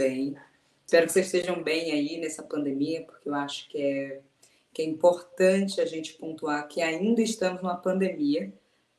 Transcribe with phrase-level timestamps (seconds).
[0.00, 0.34] Bem?
[0.86, 4.20] Espero que vocês estejam bem aí nessa pandemia, porque eu acho que é,
[4.72, 8.50] que é importante a gente pontuar que ainda estamos numa pandemia,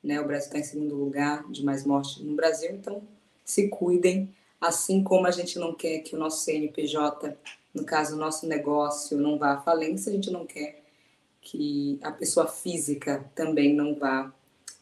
[0.03, 0.21] né?
[0.21, 3.01] O Brasil está em segundo lugar de mais mortes no Brasil, então
[3.43, 4.31] se cuidem,
[4.61, 7.35] assim como a gente não quer que o nosso CNPJ,
[7.73, 10.83] no caso o nosso negócio, não vá à falência, a gente não quer
[11.41, 14.31] que a pessoa física também não vá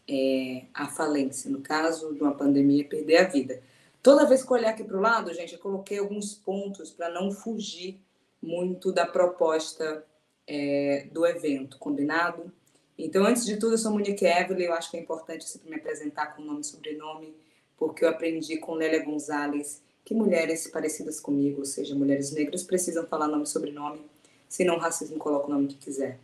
[0.06, 3.69] é, à falência, no caso de uma pandemia, perder a vida.
[4.02, 7.10] Toda vez que eu olhar aqui para o lado, gente, eu coloquei alguns pontos para
[7.10, 8.00] não fugir
[8.42, 10.06] muito da proposta
[10.48, 12.52] é, do evento, combinado?
[12.98, 15.76] Então, antes de tudo, eu sou Monique Evelyn, eu acho que é importante sempre me
[15.76, 17.36] apresentar com nome e sobrenome,
[17.78, 23.06] porque eu aprendi com Lélia Gonzalez que mulheres parecidas comigo, ou seja, mulheres negras, precisam
[23.06, 24.02] falar nome e sobrenome,
[24.48, 26.20] senão o racismo coloca o nome que quiser.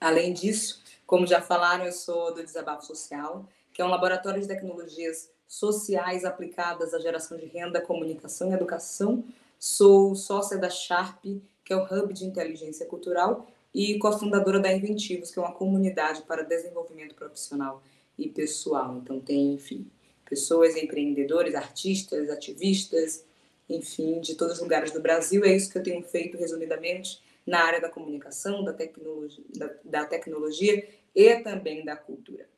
[0.00, 4.46] Além disso, como já falaram, eu sou do Desabafo Social, que é um laboratório de
[4.46, 9.24] tecnologias sociais aplicadas à geração de renda, comunicação e educação.
[9.58, 11.24] Sou sócia da Sharp,
[11.64, 16.22] que é o Hub de Inteligência Cultural, e cofundadora da Inventivos, que é uma comunidade
[16.22, 17.82] para desenvolvimento profissional
[18.16, 18.96] e pessoal.
[19.02, 19.90] Então, tem, enfim,
[20.24, 23.24] pessoas, empreendedores, artistas, ativistas,
[23.68, 25.44] enfim, de todos os lugares do Brasil.
[25.44, 30.04] É isso que eu tenho feito, resumidamente, na área da comunicação, da tecnologia, da, da
[30.04, 32.48] tecnologia e também da cultura.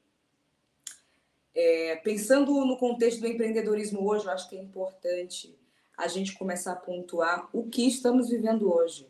[1.55, 5.55] É, pensando no contexto do empreendedorismo hoje, eu acho que é importante
[5.97, 9.06] a gente começar a pontuar o que estamos vivendo hoje.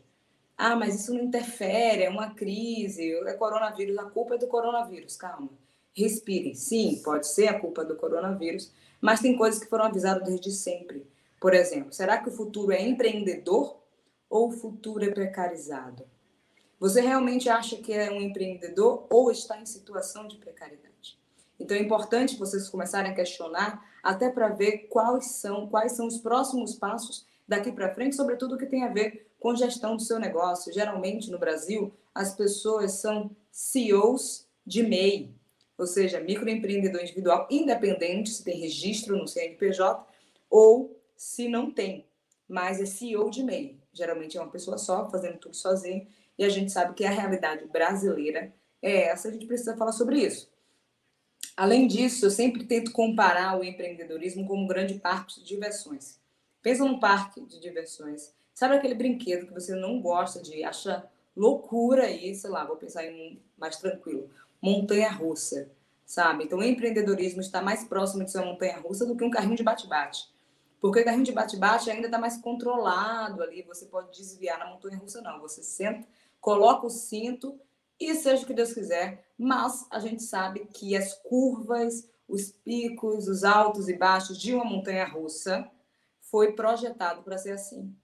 [0.56, 5.16] Ah, mas isso não interfere, é uma crise, é coronavírus, a culpa é do coronavírus.
[5.16, 5.50] Calma,
[5.96, 6.54] respirem.
[6.54, 11.06] Sim, pode ser a culpa do coronavírus, mas tem coisas que foram avisadas desde sempre.
[11.40, 13.76] Por exemplo, será que o futuro é empreendedor
[14.28, 16.04] ou o futuro é precarizado?
[16.78, 21.18] Você realmente acha que é um empreendedor ou está em situação de precariedade?
[21.62, 26.18] Então é importante vocês começarem a questionar até para ver quais são, quais são os
[26.18, 30.18] próximos passos daqui para frente, sobretudo o que tem a ver com gestão do seu
[30.18, 30.72] negócio.
[30.72, 35.32] Geralmente no Brasil, as pessoas são CEOs de MEI,
[35.78, 40.04] ou seja, microempreendedor individual independente, se tem registro no CNPJ
[40.50, 42.06] ou se não tem,
[42.48, 43.78] mas é CEO de MEI.
[43.92, 46.06] Geralmente é uma pessoa só, fazendo tudo sozinho,
[46.36, 50.18] e a gente sabe que a realidade brasileira é essa, a gente precisa falar sobre
[50.18, 50.51] isso.
[51.56, 56.18] Além disso, eu sempre tento comparar o empreendedorismo com um grande parque de diversões.
[56.62, 58.32] Pensa num parque de diversões.
[58.54, 61.04] Sabe aquele brinquedo que você não gosta de, acha
[61.36, 64.30] loucura e, sei lá, vou pensar em um mais tranquilo,
[64.60, 65.70] montanha-russa,
[66.04, 66.44] sabe?
[66.44, 69.62] Então, o empreendedorismo está mais próximo de ser uma montanha-russa do que um carrinho de
[69.62, 70.30] bate-bate.
[70.80, 75.22] Porque o carrinho de bate-bate ainda está mais controlado ali, você pode desviar na montanha-russa,
[75.22, 75.40] não.
[75.40, 76.06] Você senta,
[76.40, 77.58] coloca o cinto
[78.10, 83.28] e seja o que Deus quiser, mas a gente sabe que as curvas, os picos,
[83.28, 85.68] os altos e baixos de uma montanha russa
[86.18, 87.94] foi projetado para ser assim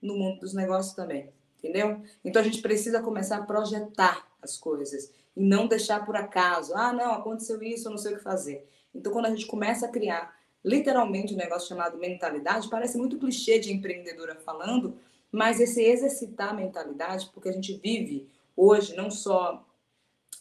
[0.00, 2.02] no mundo dos negócios também, entendeu?
[2.24, 6.92] Então a gente precisa começar a projetar as coisas e não deixar por acaso, ah,
[6.92, 8.68] não, aconteceu isso, eu não sei o que fazer.
[8.94, 13.58] Então quando a gente começa a criar literalmente um negócio chamado mentalidade, parece muito clichê
[13.58, 14.96] de empreendedora falando,
[15.30, 19.66] mas esse exercitar a mentalidade, porque a gente vive hoje, não só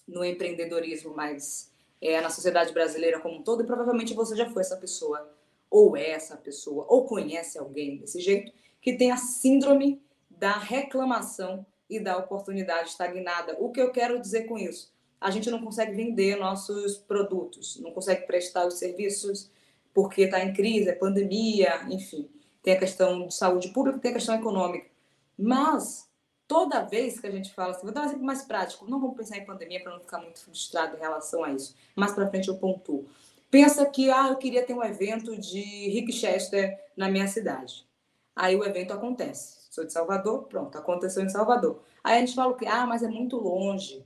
[0.08, 4.62] no empreendedorismo, mas é, na sociedade brasileira como um todo, e provavelmente você já foi
[4.62, 5.32] essa pessoa,
[5.70, 11.66] ou é essa pessoa, ou conhece alguém desse jeito, que tem a síndrome da reclamação
[11.90, 13.56] e da oportunidade estagnada.
[13.60, 14.92] O que eu quero dizer com isso?
[15.20, 19.50] A gente não consegue vender nossos produtos, não consegue prestar os serviços
[19.94, 22.30] porque está em crise, é pandemia, enfim.
[22.62, 24.90] Tem a questão de saúde pública, tem a questão econômica.
[25.38, 26.10] Mas
[26.54, 29.18] toda vez que a gente fala assim, vou dar um exemplo mais prático, não vamos
[29.18, 31.76] pensar em pandemia para não ficar muito frustrado em relação a isso.
[31.96, 33.08] Mais para frente eu pontuo.
[33.50, 37.88] Pensa que ah, eu queria ter um evento de Rick Chester na minha cidade.
[38.36, 39.66] Aí o evento acontece.
[39.72, 41.82] Sou de Salvador, pronto, aconteceu em Salvador.
[42.04, 44.06] Aí a gente fala que ah, mas é muito longe.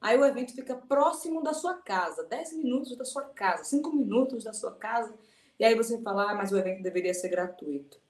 [0.00, 4.44] Aí o evento fica próximo da sua casa, 10 minutos da sua casa, 5 minutos
[4.44, 5.14] da sua casa.
[5.58, 8.00] E aí você fala, ah, mas o evento deveria ser gratuito.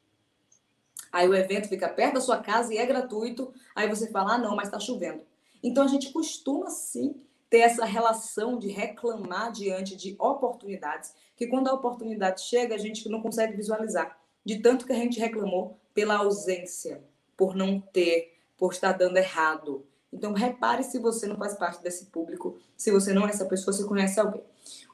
[1.12, 3.52] Aí o evento fica perto da sua casa e é gratuito.
[3.74, 5.22] Aí você fala, ah, não, mas está chovendo.
[5.62, 7.14] Então a gente costuma sim
[7.48, 13.08] ter essa relação de reclamar diante de oportunidades, que quando a oportunidade chega, a gente
[13.08, 14.18] não consegue visualizar.
[14.44, 17.02] De tanto que a gente reclamou pela ausência,
[17.36, 19.86] por não ter, por estar dando errado.
[20.12, 23.72] Então repare se você não faz parte desse público, se você não é essa pessoa,
[23.72, 24.42] se conhece alguém.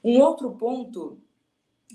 [0.03, 1.19] Um outro ponto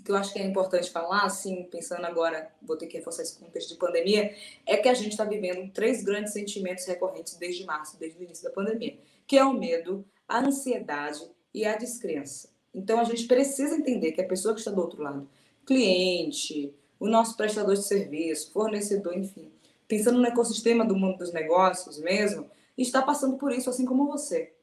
[0.02, 3.38] que eu acho que é importante falar, assim, pensando agora, vou ter que reforçar esse
[3.38, 4.34] contexto de pandemia,
[4.66, 8.44] é que a gente está vivendo três grandes sentimentos recorrentes desde março, desde o início
[8.44, 11.22] da pandemia, que é o medo, a ansiedade
[11.54, 12.50] e a descrença.
[12.74, 15.28] Então, a gente precisa entender que a pessoa que está do outro lado,
[15.66, 19.52] cliente, o nosso prestador de serviço, fornecedor, enfim,
[19.88, 24.54] pensando no ecossistema do mundo dos negócios mesmo, está passando por isso, assim como você.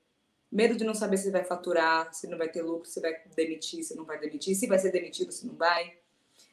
[0.54, 3.82] Medo de não saber se vai faturar, se não vai ter lucro, se vai demitir,
[3.82, 5.94] se não vai demitir, se vai ser demitido, se não vai.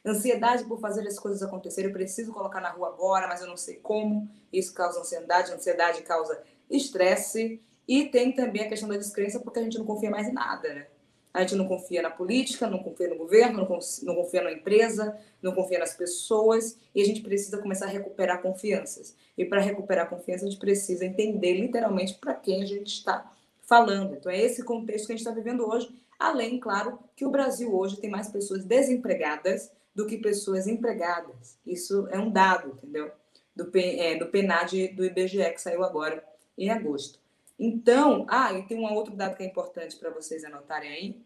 [0.04, 3.56] Ansiedade por fazer as coisas acontecerem, eu preciso colocar na rua agora, mas eu não
[3.56, 4.28] sei como.
[4.52, 7.62] Isso causa ansiedade, ansiedade causa estresse.
[7.86, 10.74] E tem também a questão da descrença, porque a gente não confia mais em nada,
[10.74, 10.88] né?
[11.32, 13.68] A gente não confia na política, não confia no governo,
[14.02, 18.42] não confia na empresa, não confia nas pessoas e a gente precisa começar a recuperar
[18.42, 19.16] confianças.
[19.38, 23.32] E para recuperar confiança, a gente precisa entender literalmente para quem a gente está
[23.72, 24.14] falando.
[24.14, 25.88] Então, é esse contexto que a gente está vivendo hoje.
[26.18, 31.58] Além, claro, que o Brasil hoje tem mais pessoas desempregadas do que pessoas empregadas.
[31.66, 33.10] Isso é um dado, entendeu?
[33.56, 36.22] Do, é, do PNAD do IBGE que saiu agora
[36.56, 37.18] em agosto.
[37.58, 41.22] Então, ah, e tem um outro dado que é importante para vocês anotarem aí,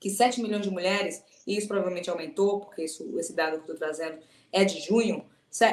[0.00, 3.76] que 7 milhões de mulheres, e isso provavelmente aumentou, porque isso, esse dado que estou
[3.76, 4.18] trazendo
[4.52, 5.24] é de junho,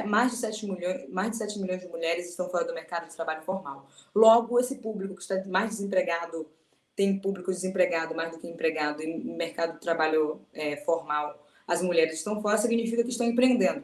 [0.08, 3.16] mais de, 7 milhões, mais de 7 milhões de mulheres estão fora do mercado de
[3.16, 3.88] trabalho formal.
[4.14, 6.48] Logo, esse público que está mais desempregado,
[6.96, 12.16] tem público desempregado mais do que empregado em mercado de trabalho é, formal, as mulheres
[12.16, 13.84] estão fora, significa que estão empreendendo.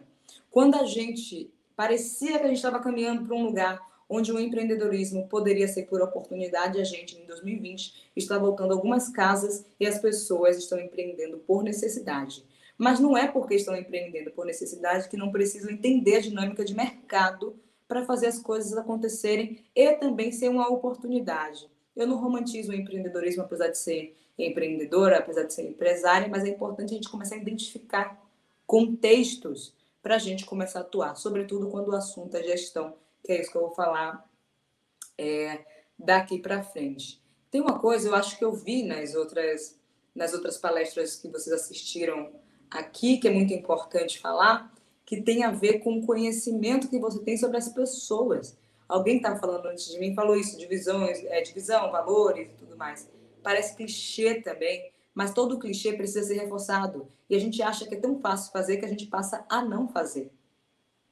[0.49, 3.79] Quando a gente parecia que a gente estava caminhando para um lugar
[4.09, 9.65] onde o empreendedorismo poderia ser por oportunidade, a gente, em 2020, está voltando algumas casas
[9.79, 12.43] e as pessoas estão empreendendo por necessidade.
[12.77, 16.75] Mas não é porque estão empreendendo por necessidade que não precisam entender a dinâmica de
[16.75, 17.55] mercado
[17.87, 21.69] para fazer as coisas acontecerem e também ser uma oportunidade.
[21.95, 26.49] Eu não romantizo o empreendedorismo, apesar de ser empreendedora, apesar de ser empresária, mas é
[26.49, 28.19] importante a gente começar a identificar
[28.65, 33.41] contextos para a gente começar a atuar, sobretudo quando o assunto é gestão que é
[33.41, 34.27] isso que eu vou falar
[35.17, 35.65] é,
[35.97, 37.23] daqui para frente.
[37.49, 39.79] Tem uma coisa, eu acho que eu vi nas outras,
[40.13, 42.31] nas outras palestras que vocês assistiram
[42.73, 44.73] aqui, que é muito importante falar,
[45.05, 48.57] que tem a ver com o conhecimento que você tem sobre as pessoas.
[48.87, 53.09] Alguém estava falando antes de mim, falou isso, divisões, é, divisão, valores e tudo mais.
[53.41, 57.07] Parece clichê também, mas todo clichê precisa ser reforçado.
[57.29, 59.87] E a gente acha que é tão fácil fazer que a gente passa a não
[59.87, 60.31] fazer.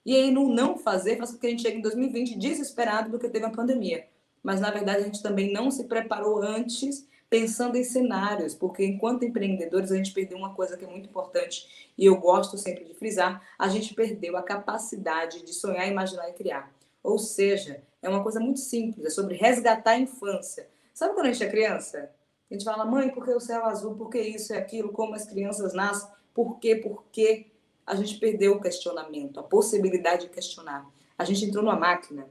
[0.05, 3.29] E aí, no não fazer, faz com que a gente chegue em 2020 desesperado porque
[3.29, 4.07] teve a pandemia.
[4.41, 9.25] Mas, na verdade, a gente também não se preparou antes pensando em cenários, porque enquanto
[9.25, 12.93] empreendedores a gente perdeu uma coisa que é muito importante e eu gosto sempre de
[12.93, 16.71] frisar, a gente perdeu a capacidade de sonhar, imaginar e criar.
[17.01, 20.69] Ou seja, é uma coisa muito simples, é sobre resgatar a infância.
[20.93, 22.11] Sabe quando a gente é criança?
[22.49, 23.95] A gente fala, mãe, por que o céu azul?
[23.95, 24.91] Por que isso e aquilo?
[24.91, 26.07] Como as crianças nascem?
[26.33, 26.75] Por quê?
[26.75, 27.47] Por quê?
[27.85, 30.87] a gente perdeu o questionamento, a possibilidade de questionar.
[31.17, 32.27] A gente entrou numa máquina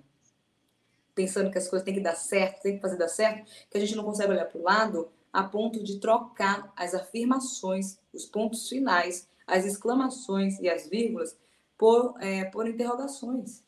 [1.15, 3.81] pensando que as coisas têm que dar certo, tem que fazer dar certo, que a
[3.81, 8.69] gente não consegue olhar para o lado a ponto de trocar as afirmações, os pontos
[8.69, 11.37] finais, as exclamações e as vírgulas
[11.79, 13.63] por, é, por interrogações.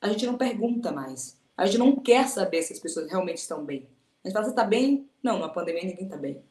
[0.00, 1.38] A gente não pergunta mais.
[1.56, 3.88] A gente não quer saber se as pessoas realmente estão bem.
[4.24, 5.08] A gente fala, você está bem?
[5.22, 6.42] Não, na pandemia ninguém está bem.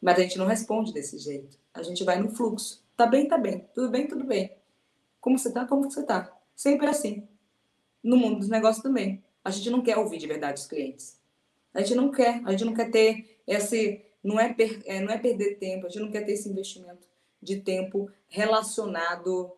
[0.00, 1.58] Mas a gente não responde desse jeito.
[1.74, 2.82] A gente vai no fluxo.
[2.96, 3.68] Tá bem, tá bem.
[3.74, 4.56] Tudo bem, tudo bem.
[5.20, 5.66] Como você tá?
[5.66, 6.34] Como você tá?
[6.56, 7.28] Sempre assim.
[8.02, 9.22] No mundo dos negócios também.
[9.44, 11.18] A gente não quer ouvir de verdade os clientes.
[11.72, 12.42] A gente não quer.
[12.44, 14.04] A gente não quer ter esse.
[14.22, 15.86] Não é, per, é, não é perder tempo.
[15.86, 17.08] A gente não quer ter esse investimento
[17.42, 19.52] de tempo relacionado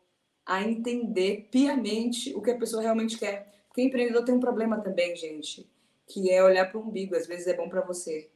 [0.47, 3.65] a entender piamente o que a pessoa realmente quer.
[3.67, 5.69] Porque empreendedor tem um problema também, gente,
[6.07, 7.17] que é olhar para o umbigo.
[7.17, 8.29] Às vezes é bom para você,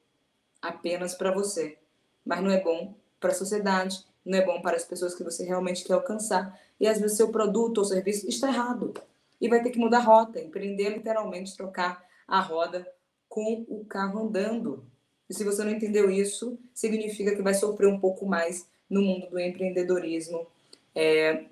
[0.61, 1.79] apenas para você,
[2.25, 5.45] mas não é bom para a sociedade, não é bom para as pessoas que você
[5.45, 6.59] realmente quer alcançar.
[6.81, 8.95] E às vezes seu produto ou serviço está errado.
[9.41, 12.87] E vai ter que mudar rota, empreender literalmente, trocar a roda
[13.29, 14.85] com o carro andando.
[15.29, 19.29] E se você não entendeu isso, significa que vai sofrer um pouco mais no mundo
[19.29, 20.47] do empreendedorismo
[20.95, 21.45] é,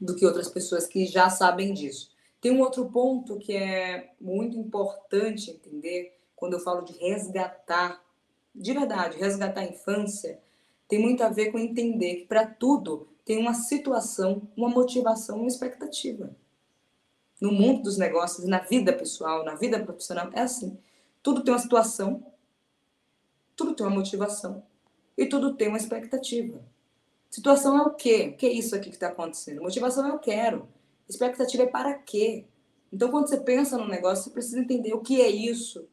[0.00, 2.10] do que outras pessoas que já sabem disso.
[2.40, 8.00] Tem um outro ponto que é muito importante entender quando eu falo de resgatar,
[8.54, 10.38] de verdade, resgatar a infância,
[10.86, 15.48] tem muito a ver com entender que para tudo tem uma situação, uma motivação, uma
[15.48, 16.30] expectativa.
[17.40, 20.78] No mundo dos negócios, na vida pessoal, na vida profissional, é assim.
[21.22, 22.24] Tudo tem uma situação,
[23.54, 24.62] tudo tem uma motivação
[25.16, 26.60] e tudo tem uma expectativa.
[27.30, 28.30] Situação é o quê?
[28.32, 29.62] O que é isso aqui que está acontecendo?
[29.62, 30.68] Motivação é eu quero.
[31.08, 32.46] Expectativa é para quê?
[32.92, 35.86] Então, quando você pensa no negócio, você precisa entender o que é isso.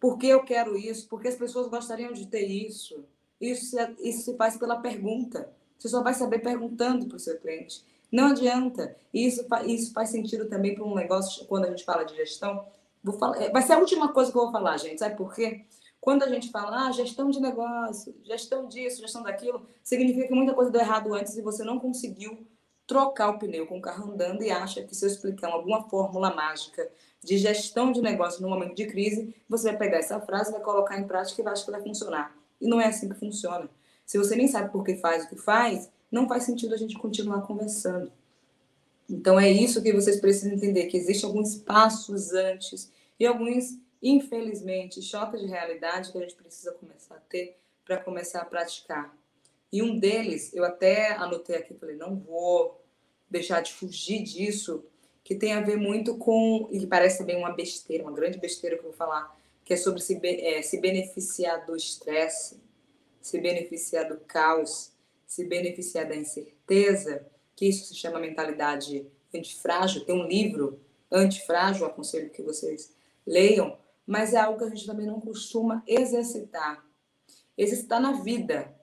[0.00, 1.08] Por que eu quero isso?
[1.08, 3.04] Por que as pessoas gostariam de ter isso?
[3.40, 5.50] Isso, isso se faz pela pergunta.
[5.78, 7.84] Você só vai saber perguntando para o seu cliente.
[8.10, 8.96] Não adianta.
[9.12, 12.64] Isso, isso faz sentido também para um negócio, quando a gente fala de gestão.
[13.02, 14.98] Vou falar, é, vai ser a última coisa que eu vou falar, gente.
[14.98, 15.64] Sabe por quê?
[16.00, 20.54] Quando a gente fala, ah, gestão de negócio, gestão disso, gestão daquilo, significa que muita
[20.54, 22.46] coisa deu errado antes e você não conseguiu
[22.86, 26.34] trocar o pneu com o carro andando e acha que se eu explicar alguma fórmula
[26.34, 26.88] mágica
[27.22, 30.98] de gestão de negócio no momento de crise, você vai pegar essa frase, vai colocar
[30.98, 32.34] em prática e vai achar que vai funcionar.
[32.60, 33.68] E não é assim que funciona.
[34.06, 36.96] Se você nem sabe por que faz o que faz, não faz sentido a gente
[36.96, 38.12] continuar conversando.
[39.08, 45.00] Então é isso que vocês precisam entender, que existem alguns passos antes e alguns, infelizmente,
[45.00, 49.16] choques de realidade que a gente precisa começar a ter para começar a praticar.
[49.72, 52.82] E um deles, eu até anotei aqui, falei, não vou
[53.30, 54.84] deixar de fugir disso,
[55.24, 58.80] que tem a ver muito com, e parece bem uma besteira, uma grande besteira que
[58.80, 62.58] eu vou falar, que é sobre se, é, se beneficiar do estresse,
[63.20, 64.90] se beneficiar do caos,
[65.28, 70.04] se beneficiar da incerteza, que isso se chama mentalidade antifrágil.
[70.04, 70.80] Tem um livro,
[71.10, 72.92] Antifrágil, aconselho que vocês
[73.26, 76.84] leiam, mas é algo que a gente também não costuma exercitar.
[77.56, 78.74] Exercitar na vida.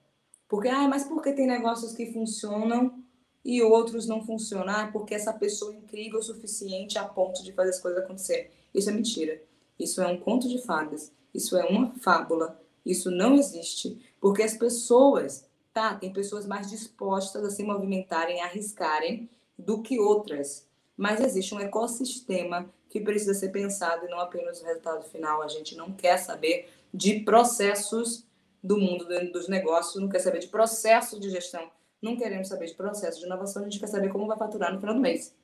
[0.48, 3.02] Porque, ah, mas por que tem negócios que funcionam
[3.44, 4.74] e outros não funcionam?
[4.74, 8.50] Ah, porque essa pessoa é incrível o suficiente a ponto de fazer as coisas acontecerem.
[8.74, 9.42] Isso é mentira.
[9.78, 11.12] Isso é um conto de fadas.
[11.32, 12.60] Isso é uma fábula.
[12.84, 13.98] Isso não existe.
[14.20, 15.45] Porque as pessoas,
[15.76, 15.94] tá?
[15.94, 19.28] Tem pessoas mais dispostas a se movimentarem, a arriscarem
[19.58, 20.66] do que outras.
[20.96, 25.42] Mas existe um ecossistema que precisa ser pensado e não apenas o resultado final.
[25.42, 28.24] A gente não quer saber de processos
[28.64, 32.74] do mundo dos negócios, não quer saber de processo de gestão, não queremos saber de
[32.74, 35.36] processo de inovação, a gente quer saber como vai faturar no final do mês.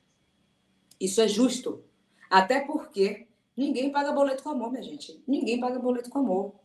[0.99, 1.83] Isso é justo.
[2.27, 5.23] Até porque ninguém paga boleto com amor, minha gente.
[5.27, 6.55] Ninguém paga boleto com amor.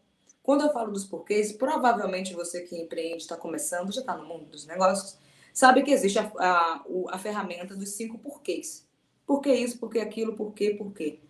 [0.48, 4.46] Quando eu falo dos porquês, provavelmente você que empreende, está começando, já está no mundo
[4.46, 5.18] dos negócios,
[5.52, 8.88] sabe que existe a, a, a ferramenta dos cinco porquês.
[9.26, 11.20] Por que isso, por que aquilo, por quê, por quê.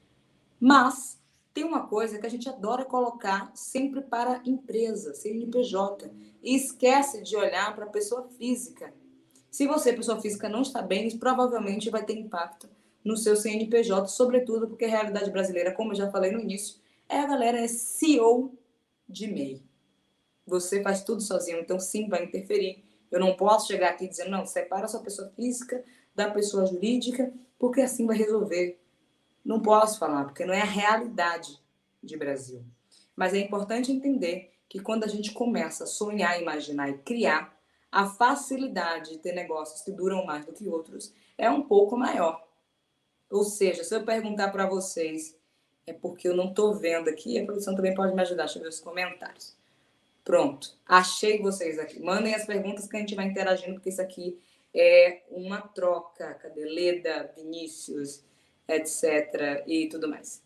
[0.61, 1.21] Mas
[1.53, 7.37] tem uma coisa que a gente adora colocar sempre para empresa, CNPJ, e esquece de
[7.37, 8.95] olhar para a pessoa física.
[9.51, 12.69] Se você, pessoa física, não está bem, provavelmente vai ter impacto
[13.05, 16.77] no seu CNPJ, sobretudo porque a realidade brasileira, como eu já falei no início,
[17.09, 18.57] é a galera é CEO
[19.09, 19.63] de MEI.
[20.47, 22.85] Você faz tudo sozinho, então sim, vai interferir.
[23.11, 25.83] Eu não posso chegar aqui dizendo, não, separa a sua pessoa física
[26.15, 28.81] da pessoa jurídica, porque assim vai resolver.
[29.45, 31.59] Não posso falar, porque não é a realidade
[32.03, 32.65] de Brasil.
[33.17, 37.57] Mas é importante entender que quando a gente começa a sonhar, imaginar e criar,
[37.91, 42.47] a facilidade de ter negócios que duram mais do que outros é um pouco maior.
[43.31, 45.38] Ou seja, se eu perguntar para vocês
[45.91, 47.39] é porque eu não estou vendo aqui.
[47.39, 48.45] A produção também pode me ajudar.
[48.45, 49.57] Deixa eu ver os comentários.
[50.25, 50.77] Pronto.
[50.87, 52.01] Achei vocês aqui.
[52.01, 54.39] Mandem as perguntas que a gente vai interagindo, porque isso aqui
[54.75, 56.35] é uma troca.
[56.35, 58.23] Cadê Leda, Vinícius,
[58.69, 59.65] etc.
[59.67, 60.43] e tudo mais.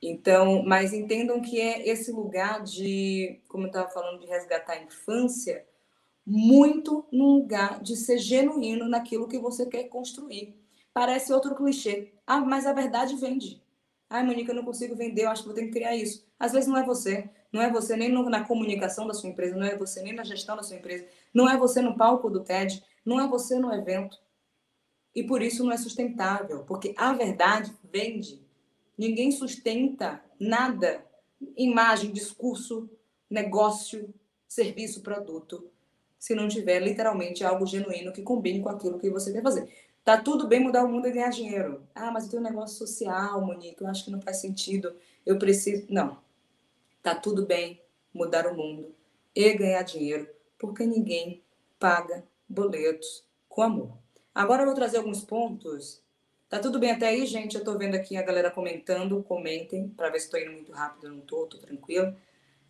[0.00, 4.82] Então, mas entendam que é esse lugar de, como eu estava falando, de resgatar a
[4.82, 5.66] infância,
[6.26, 10.54] muito num lugar de ser genuíno naquilo que você quer construir.
[10.92, 12.12] Parece outro clichê.
[12.26, 13.63] Ah, mas a verdade vende.
[14.14, 16.24] Ai, Monique, eu não consigo vender, eu acho que vou ter que criar isso.
[16.38, 17.28] Às vezes não é você.
[17.52, 20.54] Não é você nem na comunicação da sua empresa, não é você nem na gestão
[20.54, 24.16] da sua empresa, não é você no palco do TED, não é você no evento.
[25.16, 28.40] E por isso não é sustentável, porque a verdade vende.
[28.96, 31.04] Ninguém sustenta nada,
[31.56, 32.88] imagem, discurso,
[33.28, 34.14] negócio,
[34.46, 35.68] serviço, produto,
[36.20, 39.68] se não tiver literalmente algo genuíno que combine com aquilo que você quer fazer.
[40.04, 41.82] Tá tudo bem mudar o mundo e ganhar dinheiro.
[41.94, 44.94] Ah, mas eu tenho um negócio social, Monique, eu acho que não faz sentido.
[45.24, 45.86] Eu preciso.
[45.88, 46.22] Não.
[47.02, 47.80] Tá tudo bem
[48.12, 48.94] mudar o mundo
[49.34, 51.42] e ganhar dinheiro, porque ninguém
[51.78, 53.96] paga boletos com amor.
[54.34, 56.02] Agora eu vou trazer alguns pontos.
[56.50, 57.56] Tá tudo bem até aí, gente?
[57.56, 59.22] Eu tô vendo aqui a galera comentando.
[59.22, 61.06] Comentem para ver se estou indo muito rápido.
[61.06, 62.14] Eu não tô, tô tranquilo.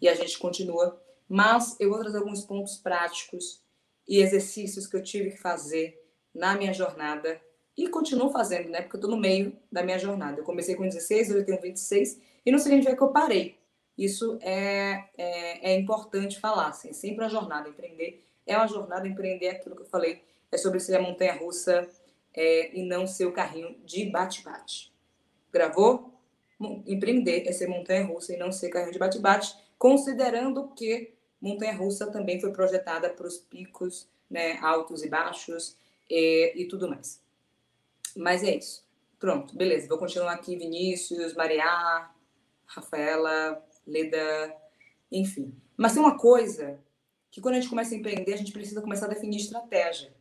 [0.01, 1.01] E a gente continua.
[1.29, 3.61] Mas eu vou trazer alguns pontos práticos
[4.07, 6.04] e exercícios que eu tive que fazer
[6.35, 7.41] na minha jornada
[7.77, 8.83] e continuo fazendo, né?
[8.83, 10.41] Porque eu estou no meio da minha jornada.
[10.41, 13.59] Eu comecei com 16, hoje eu tenho 26 e não onde é que eu parei.
[13.97, 17.69] Isso é, é, é importante falar, assim, sempre a jornada.
[17.69, 21.89] Empreender é uma jornada, empreender é aquilo que eu falei, é sobre ser a montanha-russa
[22.33, 24.93] é, e não ser o carrinho de bate-bate.
[25.53, 26.13] Gravou?
[26.87, 32.53] Empreender é ser montanha-russa e não ser carrinho de bate-bate, considerando que montanha-russa também foi
[32.53, 35.77] projetada para os picos né, altos e baixos,
[36.09, 37.23] e, e tudo mais.
[38.17, 38.85] Mas é isso.
[39.19, 39.89] Pronto, beleza.
[39.89, 42.11] Vou continuar aqui, Vinícius, Maria,
[42.67, 44.57] Rafaela, Leda,
[45.11, 45.55] enfim.
[45.77, 46.79] Mas tem uma coisa
[47.31, 50.15] que quando a gente começa a empreender, a gente precisa começar a definir estratégia.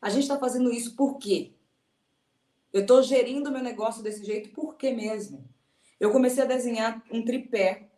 [0.00, 1.52] A gente está fazendo isso por quê?
[2.72, 5.44] Eu estou gerindo meu negócio desse jeito por quê mesmo?
[5.98, 7.88] Eu comecei a desenhar um tripé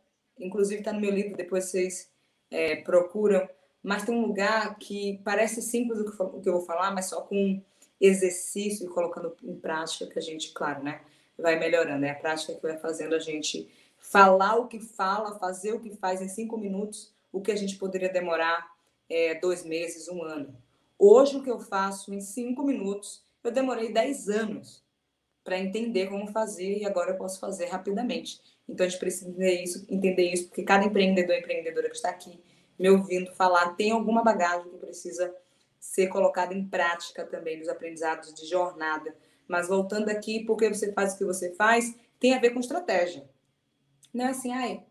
[0.40, 2.10] inclusive está no meu livro, depois vocês
[2.50, 3.48] é, procuram,
[3.82, 7.60] mas tem um lugar que parece simples o que, eu vou falar, mas só com
[8.00, 11.00] exercício e colocando em prática que a gente, claro, né,
[11.38, 12.04] vai melhorando.
[12.04, 13.68] É a prática que vai fazendo a gente
[13.99, 17.76] falar o que fala, fazer o que faz em cinco minutos, o que a gente
[17.76, 18.70] poderia demorar
[19.08, 20.54] é, dois meses, um ano.
[20.99, 24.82] Hoje, o que eu faço em cinco minutos, eu demorei dez anos
[25.42, 28.40] para entender como fazer e agora eu posso fazer rapidamente.
[28.68, 32.10] Então, a gente precisa entender isso, entender isso porque cada empreendedor e empreendedora que está
[32.10, 32.38] aqui
[32.80, 35.34] me ouvindo falar tem alguma bagagem que precisa
[35.78, 39.14] ser colocada em prática também nos aprendizados de jornada.
[39.46, 43.28] Mas voltando aqui, porque você faz o que você faz, tem a ver com estratégia.
[44.14, 44.82] Não é assim, ai,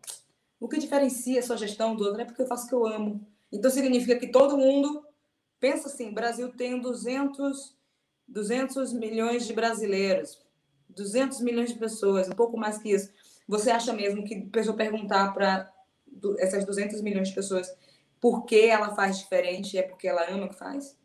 [0.60, 2.86] o que diferencia a sua gestão do outro é porque eu faço o que eu
[2.86, 3.26] amo.
[3.50, 5.04] Então significa que todo mundo
[5.58, 7.76] pensa assim, Brasil tem 200
[8.28, 10.40] 200 milhões de brasileiros,
[10.88, 13.10] 200 milhões de pessoas, um pouco mais que isso.
[13.48, 15.68] Você acha mesmo que pessoa perguntar para
[16.38, 17.74] essas 200 milhões de pessoas
[18.20, 20.98] por que ela faz diferente é porque ela ama o que faz?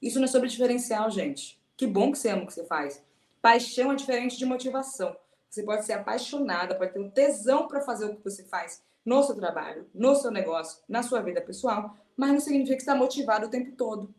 [0.00, 1.60] Isso não é sobre diferencial, gente.
[1.76, 3.04] Que bom que você ama o que você faz.
[3.42, 5.14] Paixão é diferente de motivação.
[5.50, 9.22] Você pode ser apaixonada, pode ter um tesão para fazer o que você faz no
[9.22, 13.46] seu trabalho, no seu negócio, na sua vida pessoal, mas não significa que está motivado
[13.46, 14.14] o tempo todo.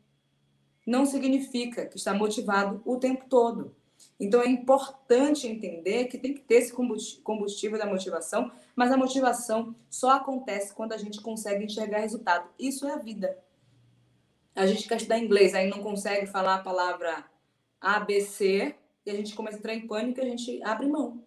[0.85, 3.75] Não significa que está motivado o tempo todo.
[4.19, 6.73] Então é importante entender que tem que ter esse
[7.23, 12.49] combustível da motivação, mas a motivação só acontece quando a gente consegue enxergar resultado.
[12.59, 13.37] Isso é a vida.
[14.53, 17.23] A gente quer estudar inglês, aí não consegue falar a palavra
[17.79, 21.23] ABC, e a gente começa a entrar em pânico e a gente abre mão.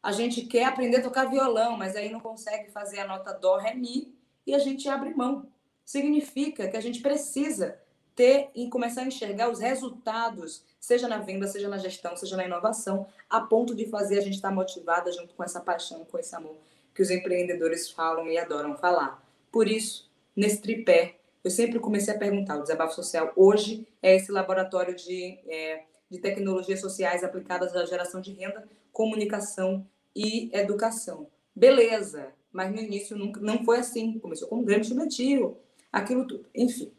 [0.00, 3.56] A gente quer aprender a tocar violão, mas aí não consegue fazer a nota dó,
[3.56, 4.14] ré, mi,
[4.46, 5.50] e a gente abre mão.
[5.84, 7.80] Significa que a gente precisa
[8.18, 12.44] ter e começar a enxergar os resultados, seja na venda, seja na gestão, seja na
[12.44, 16.34] inovação, a ponto de fazer a gente estar motivada junto com essa paixão, com esse
[16.34, 16.56] amor
[16.92, 19.24] que os empreendedores falam e adoram falar.
[19.52, 21.14] Por isso, nesse tripé,
[21.44, 26.18] eu sempre comecei a perguntar: o desabafo social hoje é esse laboratório de é, de
[26.18, 31.28] tecnologias sociais aplicadas à geração de renda, comunicação e educação.
[31.54, 34.18] Beleza, mas no início nunca, não foi assim.
[34.18, 35.56] Começou com um grande estudantil,
[35.92, 36.46] aquilo tudo.
[36.52, 36.90] Enfim.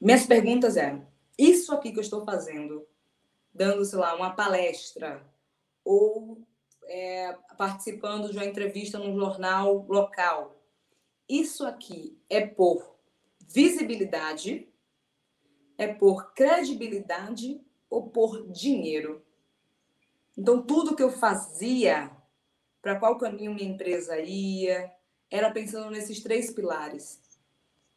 [0.00, 1.06] Minhas perguntas eram:
[1.38, 2.86] isso aqui que eu estou fazendo,
[3.52, 5.22] dando, sei lá, uma palestra
[5.84, 6.46] ou
[6.84, 10.60] é, participando de uma entrevista num jornal local,
[11.28, 12.96] isso aqui é por
[13.48, 14.68] visibilidade,
[15.78, 19.24] é por credibilidade ou por dinheiro.
[20.36, 22.10] Então, tudo que eu fazia,
[22.80, 24.92] para qual caminho minha empresa ia,
[25.30, 27.20] era pensando nesses três pilares.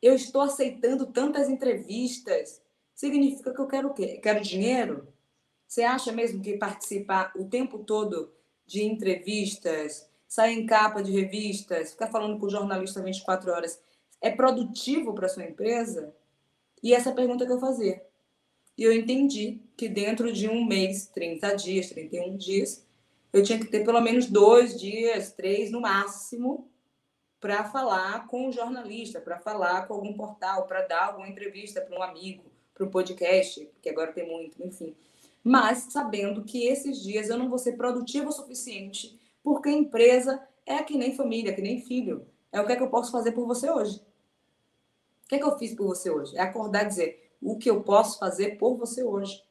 [0.04, 2.62] Eu estou aceitando tantas entrevistas,
[2.94, 4.20] significa que eu quero o quê?
[4.22, 5.08] Quero dinheiro?
[5.66, 8.30] Você acha mesmo que participar o tempo todo
[8.66, 13.82] de entrevistas, sair em capa de revistas, ficar falando com o jornalista 24 horas,
[14.20, 16.14] é produtivo para sua empresa?
[16.84, 18.06] E essa é a pergunta que eu fazia.
[18.78, 22.86] E eu entendi que dentro de um mês, 30 dias, 31 dias,
[23.32, 26.70] eu tinha que ter pelo menos dois dias, três no máximo,
[27.44, 32.00] para falar com um jornalista, para falar com algum portal, para dar alguma entrevista para
[32.00, 34.96] um amigo, para um podcast, que agora tem muito, enfim.
[35.44, 40.42] Mas sabendo que esses dias eu não vou ser produtivo o suficiente, porque a empresa
[40.66, 42.26] é que nem família, que nem filho.
[42.50, 43.98] É o que é que eu posso fazer por você hoje.
[45.26, 46.38] O que é que eu fiz por você hoje?
[46.38, 49.44] É acordar e dizer: o que eu posso fazer por você hoje.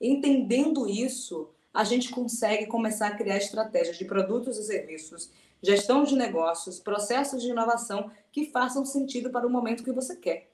[0.00, 6.14] Entendendo isso, a gente consegue começar a criar estratégias de produtos e serviços, gestão de
[6.14, 10.50] negócios, processos de inovação que façam sentido para o momento que você quer.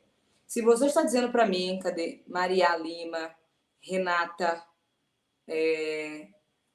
[0.46, 3.34] Se você está dizendo para mim, cadê Maria Lima,
[3.80, 4.62] Renata,
[5.48, 6.28] é,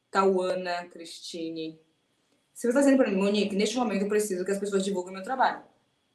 [0.10, 1.80] Tauana, Cristine,
[2.58, 5.13] se você está dizendo para mim, Monique, neste momento eu preciso que as pessoas divulguem
[5.13, 5.62] meu trabalho,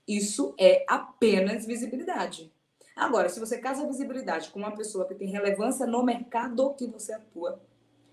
[0.08, 2.52] isso é apenas visibilidade.
[2.96, 6.88] Agora, se você casa a visibilidade com uma pessoa que tem relevância no mercado que
[6.88, 7.62] você atua,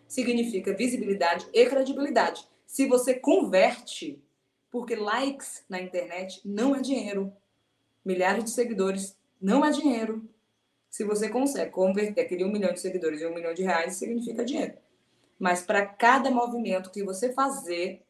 [0.07, 2.47] significa visibilidade e credibilidade.
[2.69, 4.23] Se você converte,
[4.69, 7.33] porque likes na internet não é dinheiro,
[8.05, 10.29] milhares de seguidores não é dinheiro.
[10.87, 14.45] Se você consegue converter aquele um milhão de seguidores em um milhão de reais, significa
[14.45, 14.77] dinheiro.
[15.39, 18.05] Mas para cada movimento que você fazer,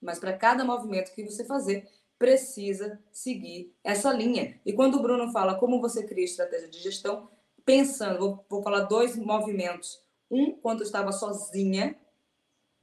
[0.00, 4.60] mas para cada movimento que você fazer, precisa seguir essa linha.
[4.64, 7.28] E quando o Bruno fala como você cria estratégia de gestão,
[7.64, 10.00] pensando, vou, vou falar dois movimentos.
[10.30, 11.98] Um, quando eu estava sozinha.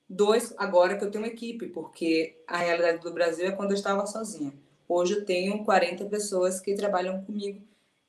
[0.10, 3.78] Dois, agora que eu tenho uma equipe, porque a realidade do Brasil é quando eu
[3.78, 4.54] estava sozinha.
[4.88, 7.62] Hoje eu tenho 40 pessoas que trabalham comigo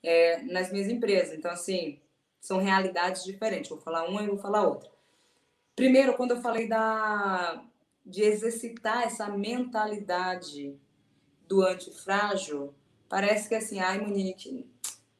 [0.02, 1.36] é, nas minhas empresas.
[1.36, 1.98] Então, assim,
[2.40, 3.68] são realidades diferentes.
[3.68, 4.88] Vou falar uma e vou falar outra.
[5.74, 7.64] Primeiro, quando eu falei da,
[8.06, 10.76] de exercitar essa mentalidade
[11.48, 12.74] do antifrágil,
[13.08, 14.70] parece que assim, ai, Monique,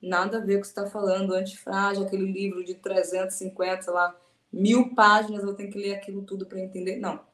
[0.01, 3.93] nada a ver com o que você está falando, antifrágil, aquele livro de 350, sei
[3.93, 4.17] lá,
[4.53, 6.97] mil páginas, eu tenho que ler aquilo tudo para entender.
[6.97, 7.27] Não.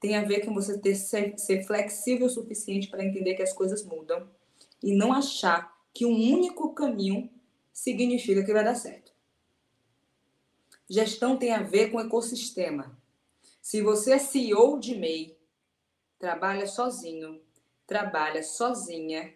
[0.00, 3.52] Tem a ver com você ter ser, ser flexível o suficiente para entender que as
[3.52, 4.28] coisas mudam
[4.82, 7.30] e não achar que um único caminho
[7.72, 9.12] significa que vai dar certo.
[10.88, 12.96] Gestão tem a ver com ecossistema.
[13.62, 15.38] Se você é CEO de MEI,
[16.18, 17.40] trabalha sozinho,
[17.86, 19.34] trabalha sozinha,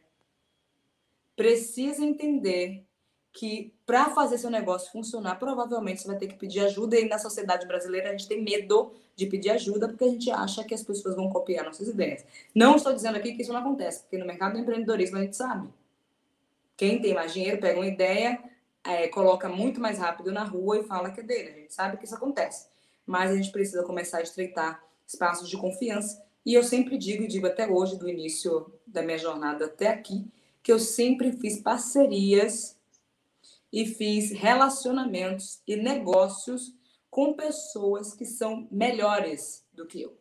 [1.34, 2.87] precisa entender
[3.32, 6.98] que para fazer seu negócio funcionar, provavelmente você vai ter que pedir ajuda.
[6.98, 10.64] E na sociedade brasileira a gente tem medo de pedir ajuda porque a gente acha
[10.64, 12.24] que as pessoas vão copiar nossas ideias.
[12.54, 15.36] Não estou dizendo aqui que isso não acontece, porque no mercado do empreendedorismo a gente
[15.36, 15.68] sabe.
[16.76, 18.42] Quem tem mais dinheiro pega uma ideia,
[18.84, 21.48] é, coloca muito mais rápido na rua e fala que é dele.
[21.50, 22.66] A gente sabe que isso acontece
[23.08, 26.22] mas a gente precisa começar a estreitar espaços de confiança.
[26.44, 30.26] E eu sempre digo, e digo até hoje, do início da minha jornada até aqui,
[30.62, 32.76] que eu sempre fiz parcerias
[33.72, 36.72] e fiz relacionamentos e negócios
[37.10, 40.18] com pessoas que são melhores do que eu.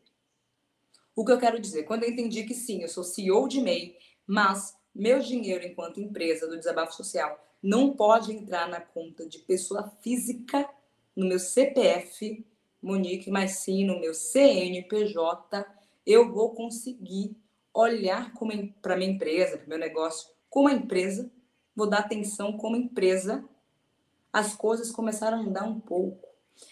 [1.15, 1.83] O que eu quero dizer?
[1.83, 6.47] Quando eu entendi que sim, eu sou CEO de MEI, mas meu dinheiro enquanto empresa
[6.47, 10.69] do desabafo social não pode entrar na conta de pessoa física
[11.15, 12.45] no meu CPF
[12.81, 15.65] Monique, mas sim no meu CNPJ,
[16.05, 17.36] eu vou conseguir
[17.73, 18.31] olhar
[18.81, 21.31] para minha empresa, para meu negócio, como empresa,
[21.77, 23.47] vou dar atenção como empresa.
[24.33, 26.27] As coisas começaram a mudar um pouco.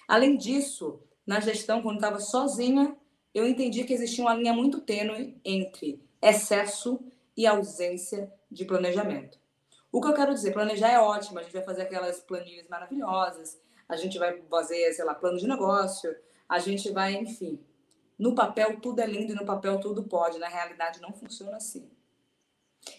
[0.07, 2.97] Além disso, na gestão, quando estava sozinha,
[3.31, 6.99] eu entendi que existia uma linha muito tênue entre excesso
[7.37, 9.37] e ausência de planejamento.
[9.91, 13.61] O que eu quero dizer, planejar é ótimo, a gente vai fazer aquelas planilhas maravilhosas,
[13.87, 16.13] a gente vai fazer, sei lá, plano de negócio,
[16.49, 17.63] a gente vai, enfim.
[18.17, 21.87] No papel tudo é lindo e no papel tudo pode, na realidade não funciona assim.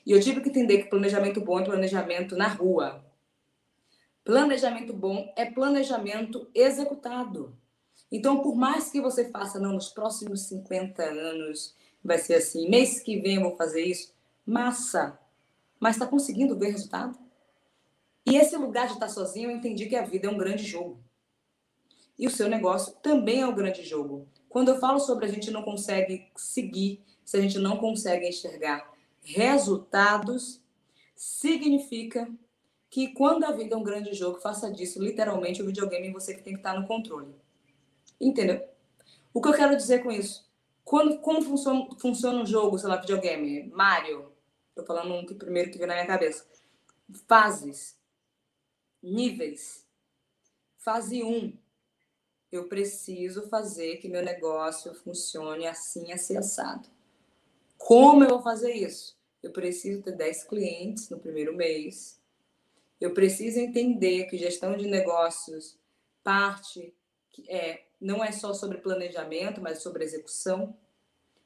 [0.05, 3.05] E eu tive que entender que planejamento bom é planejamento na rua.
[4.25, 7.57] Planejamento bom é planejamento executado.
[8.11, 13.01] Então, por mais que você faça, não, nos próximos 50 anos vai ser assim, mês
[13.01, 15.19] que vem eu vou fazer isso, massa.
[15.79, 17.19] Mas está conseguindo ver resultado?
[18.25, 20.99] E esse lugar de estar sozinho, eu entendi que a vida é um grande jogo.
[22.19, 24.27] E o seu negócio também é um grande jogo.
[24.49, 28.96] Quando eu falo sobre a gente não consegue seguir, se a gente não consegue enxergar
[29.27, 30.63] resultados,
[31.15, 32.31] significa
[32.89, 36.43] que quando a vida é um grande jogo, faça disso literalmente o videogame você que
[36.43, 37.35] tem que estar no controle.
[38.21, 38.67] Entendeu?
[39.35, 40.49] O que eu quero dizer com isso?
[40.85, 43.69] Quando, como funciona, funciona um jogo, sei lá, videogame?
[43.71, 44.33] Mario.
[44.75, 46.47] Tô falando um que primeiro que veio na minha cabeça.
[47.27, 47.99] Fases
[49.03, 49.87] níveis.
[50.79, 51.29] Fase 1.
[51.29, 51.53] Um,
[52.53, 56.89] eu preciso fazer que meu negócio funcione assim, assim, assado.
[57.77, 59.16] Como eu vou fazer isso?
[59.47, 62.21] Eu preciso ter 10 clientes no primeiro mês.
[63.01, 65.79] Eu preciso entender que gestão de negócios
[66.25, 66.93] parte
[67.49, 70.77] é, não é só sobre planejamento, mas sobre execução.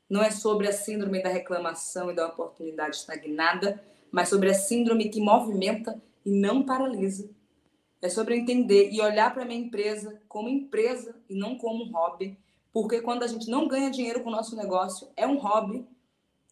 [0.08, 5.10] Não é sobre a síndrome da reclamação e da oportunidade estagnada, mas sobre a síndrome
[5.10, 7.28] que movimenta e não paralisa.
[8.00, 11.92] É sobre entender e olhar para a minha empresa como empresa e não como um
[11.92, 12.38] hobby.
[12.72, 15.86] Porque quando a gente não ganha dinheiro com o nosso negócio, é um hobby.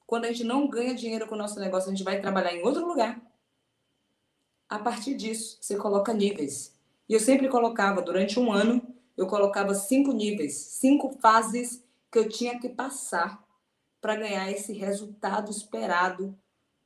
[0.08, 2.62] Quando a gente não ganha dinheiro com o nosso negócio, a gente vai trabalhar em
[2.62, 3.20] outro lugar.
[4.66, 6.74] A partir disso, você coloca níveis.
[7.06, 8.82] E eu sempre colocava, durante um ano,
[9.18, 13.46] eu colocava cinco níveis, cinco fases que eu tinha que passar
[14.00, 16.34] para ganhar esse resultado esperado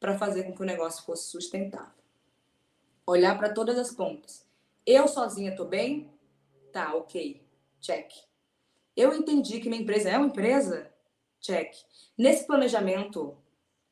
[0.00, 2.02] para fazer com que o negócio fosse sustentável.
[3.06, 4.44] Olhar para todas as pontas.
[4.84, 6.10] Eu sozinha tô bem?
[6.72, 7.40] Tá, ok.
[7.80, 8.10] Check.
[8.96, 10.91] Eu entendi que minha empresa é uma empresa?
[11.42, 11.74] Check.
[12.16, 13.36] Nesse planejamento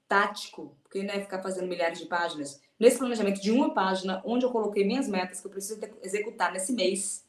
[0.09, 4.47] tático, porque não é ficar fazendo milhares de páginas, nesse planejamento de uma página, onde
[4.47, 7.27] eu coloquei minhas metas que eu preciso executar nesse mês,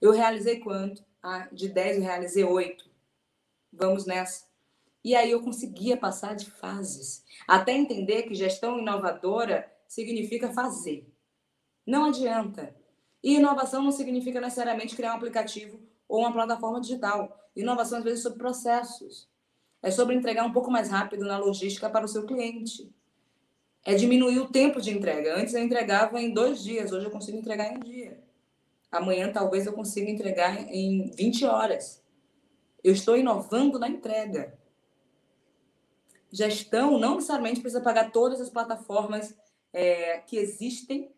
[0.00, 1.04] eu realizei quanto?
[1.22, 2.88] Ah, de 10 eu realizei 8.
[3.72, 4.44] Vamos nessa.
[5.02, 11.06] E aí eu conseguia passar de fases, até entender que gestão inovadora significa fazer.
[11.84, 12.74] Não adianta
[13.22, 17.38] e inovação não significa necessariamente criar um aplicativo ou uma plataforma digital.
[17.54, 19.28] Inovação, às vezes, sobre processos.
[19.82, 22.88] É sobre entregar um pouco mais rápido na logística para o seu cliente.
[23.84, 25.36] É diminuir o tempo de entrega.
[25.36, 28.22] Antes eu entregava em dois dias, hoje eu consigo entregar em um dia.
[28.92, 32.00] Amanhã talvez eu consiga entregar em 20 horas.
[32.84, 34.56] Eu estou inovando na entrega.
[36.30, 39.36] Gestão não necessariamente precisa pagar todas as plataformas
[39.72, 41.10] é, que existem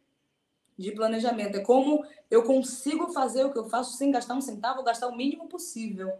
[0.79, 1.57] de planejamento.
[1.57, 5.17] É como eu consigo fazer o que eu faço sem gastar um centavo, gastar o
[5.17, 6.13] mínimo possível.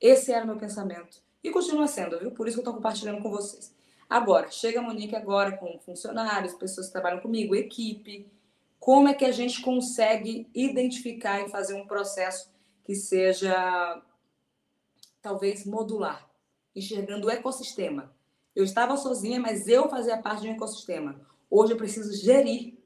[0.00, 1.20] Esse era o meu pensamento.
[1.42, 2.30] E continua sendo, viu?
[2.30, 3.74] Por isso que eu estou compartilhando com vocês.
[4.08, 8.30] Agora, chega a Monique agora com funcionários, pessoas que trabalham comigo, equipe.
[8.78, 12.50] Como é que a gente consegue identificar e fazer um processo
[12.84, 14.02] que seja
[15.20, 16.26] talvez modular,
[16.74, 18.10] enxergando o ecossistema.
[18.56, 21.20] Eu estava sozinha, mas eu fazia parte de um ecossistema.
[21.50, 22.78] Hoje eu preciso gerir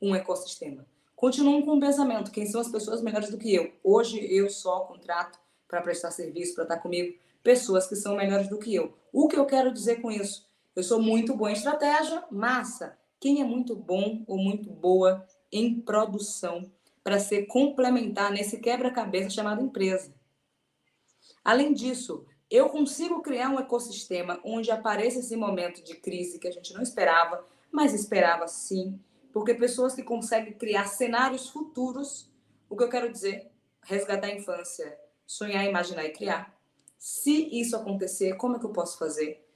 [0.00, 0.86] um ecossistema.
[1.16, 3.72] Continuo com o pensamento: quem são as pessoas melhores do que eu?
[3.82, 8.58] Hoje eu só contrato para prestar serviço, para estar comigo, pessoas que são melhores do
[8.58, 8.96] que eu.
[9.12, 10.46] O que eu quero dizer com isso?
[10.74, 12.96] Eu sou muito boa em estratégia, massa.
[13.20, 16.70] Quem é muito bom ou muito boa em produção
[17.02, 20.14] para ser complementar nesse quebra-cabeça chamado empresa?
[21.44, 26.50] Além disso, eu consigo criar um ecossistema onde apareça esse momento de crise que a
[26.50, 28.98] gente não esperava, mas esperava sim,
[29.32, 32.30] porque pessoas que conseguem criar cenários futuros,
[32.68, 33.50] o que eu quero dizer,
[33.82, 36.57] resgatar a infância, sonhar, imaginar e criar.
[36.98, 39.46] Se isso acontecer, como é que eu posso fazer?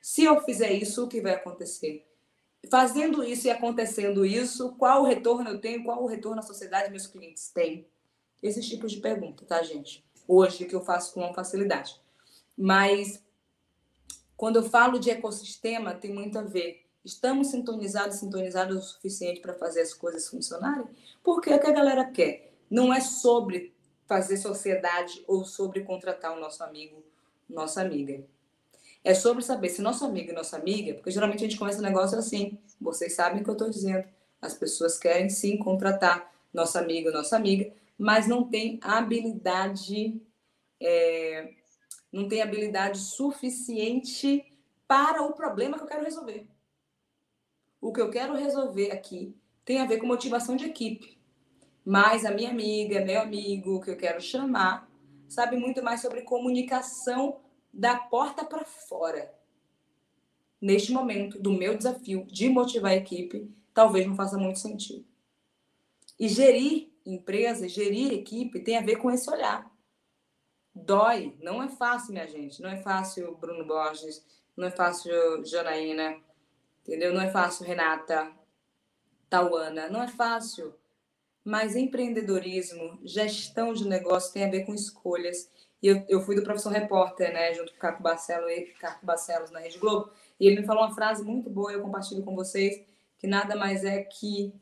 [0.00, 2.06] Se eu fizer isso, o que vai acontecer?
[2.70, 5.84] Fazendo isso e acontecendo isso, qual o retorno eu tenho?
[5.84, 7.86] Qual o retorno a sociedade meus clientes têm?
[8.42, 10.04] Esses tipos de pergunta, tá, gente?
[10.26, 12.00] Hoje que eu faço com facilidade.
[12.56, 13.22] Mas
[14.36, 16.86] quando eu falo de ecossistema, tem muito a ver.
[17.04, 20.86] Estamos sintonizados, sintonizados o suficiente para fazer as coisas funcionarem?
[21.22, 22.54] Porque é o que a galera quer.
[22.70, 23.73] Não é sobre
[24.06, 27.02] fazer sociedade ou sobre contratar o nosso amigo,
[27.48, 28.24] nossa amiga.
[29.02, 31.82] É sobre saber se nosso amigo e nossa amiga, porque geralmente a gente começa o
[31.82, 34.06] negócio assim, vocês sabem o que eu estou dizendo.
[34.40, 40.20] As pessoas querem sim contratar nosso amigo, nossa amiga, mas não tem habilidade,
[40.80, 41.52] é,
[42.12, 44.44] não tem habilidade suficiente
[44.86, 46.46] para o problema que eu quero resolver.
[47.80, 51.13] O que eu quero resolver aqui tem a ver com motivação de equipe.
[51.84, 54.90] Mas a minha amiga, meu amigo, que eu quero chamar,
[55.28, 57.40] sabe muito mais sobre comunicação
[57.72, 59.34] da porta para fora.
[60.60, 65.04] Neste momento do meu desafio de motivar a equipe, talvez não faça muito sentido.
[66.18, 69.70] E gerir empresa, gerir equipe tem a ver com esse olhar.
[70.74, 72.62] Dói, não é fácil, minha gente.
[72.62, 74.24] Não é fácil, Bruno Borges,
[74.56, 75.12] não é fácil,
[75.44, 76.16] Janaína,
[76.82, 77.12] entendeu?
[77.12, 78.32] Não é fácil, Renata,
[79.28, 80.74] Tauana, não é fácil.
[81.44, 85.50] Mas empreendedorismo, gestão de negócio tem a ver com escolhas
[85.84, 89.50] e eu, eu fui do professor repórter, né, junto com o Caco Barcelos, Caco Barcelos
[89.50, 92.82] na Rede Globo, e ele me falou uma frase muito boa, eu compartilho com vocês,
[93.18, 94.54] que nada mais é que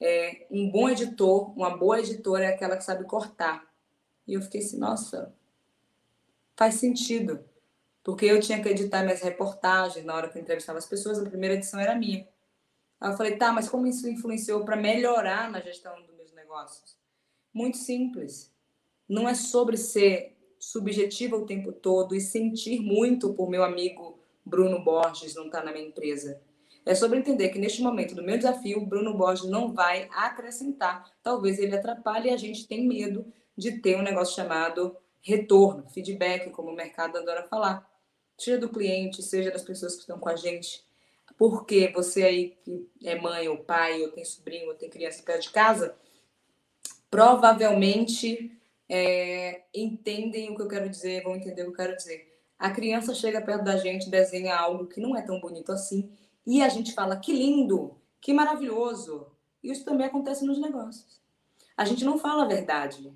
[0.00, 3.70] é, um bom editor, uma boa editora é aquela que sabe cortar.
[4.26, 5.34] E eu fiquei assim, nossa,
[6.56, 7.44] faz sentido.
[8.02, 11.28] Porque eu tinha que editar minhas reportagens na hora que eu entrevistava as pessoas, a
[11.28, 12.26] primeira edição era minha.
[12.98, 16.11] Aí eu falei, tá, mas como isso influenciou para melhorar na gestão meus
[16.52, 16.96] negócios?
[17.52, 18.52] Muito simples.
[19.08, 24.84] Não é sobre ser subjetiva o tempo todo e sentir muito por meu amigo Bruno
[24.84, 26.40] Borges não estar tá na minha empresa.
[26.84, 31.10] É sobre entender que neste momento do meu desafio, Bruno Borges não vai acrescentar.
[31.22, 33.24] Talvez ele atrapalhe e a gente tem medo
[33.56, 37.88] de ter um negócio chamado retorno, feedback, como o mercado adora falar.
[38.36, 40.84] Seja do cliente, seja das pessoas que estão com a gente.
[41.38, 45.42] Porque você aí que é mãe ou pai, ou tem sobrinho, ou tem criança perto
[45.42, 45.96] de casa,
[47.12, 52.40] provavelmente é, entendem o que eu quero dizer, vão entender o que eu quero dizer.
[52.58, 56.10] A criança chega perto da gente, desenha algo que não é tão bonito assim,
[56.46, 59.26] e a gente fala que lindo, que maravilhoso.
[59.62, 61.20] Isso também acontece nos negócios.
[61.76, 63.12] A gente não fala a verdade.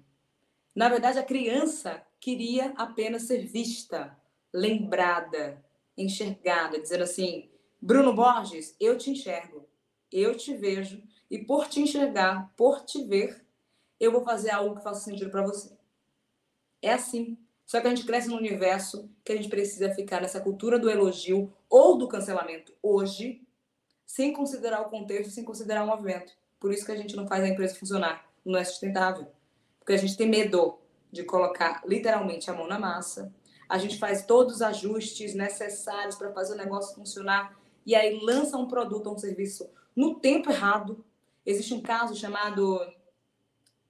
[0.75, 4.15] Na verdade, a criança queria apenas ser vista,
[4.53, 5.65] lembrada,
[5.97, 7.49] enxergada, dizendo assim:
[7.81, 9.67] Bruno Borges, eu te enxergo,
[10.13, 13.46] eu te vejo, e por te enxergar, por te ver,
[13.99, 15.77] eu vou fazer algo que faça sentido para você.
[16.83, 17.39] É assim.
[17.65, 20.89] Só que a gente cresce num universo que a gente precisa ficar nessa cultura do
[20.89, 23.43] elogio ou do cancelamento hoje,
[24.07, 26.33] sem considerar o contexto, sem considerar o movimento.
[26.61, 28.25] Por isso que a gente não faz a empresa funcionar.
[28.45, 29.27] Não é sustentável.
[29.81, 30.79] Porque a gente tem medo
[31.11, 33.35] de colocar literalmente a mão na massa.
[33.69, 38.57] A gente faz todos os ajustes necessários para fazer o negócio funcionar e aí lança
[38.57, 41.05] um produto ou um serviço no tempo errado.
[41.45, 42.81] Existe um caso chamado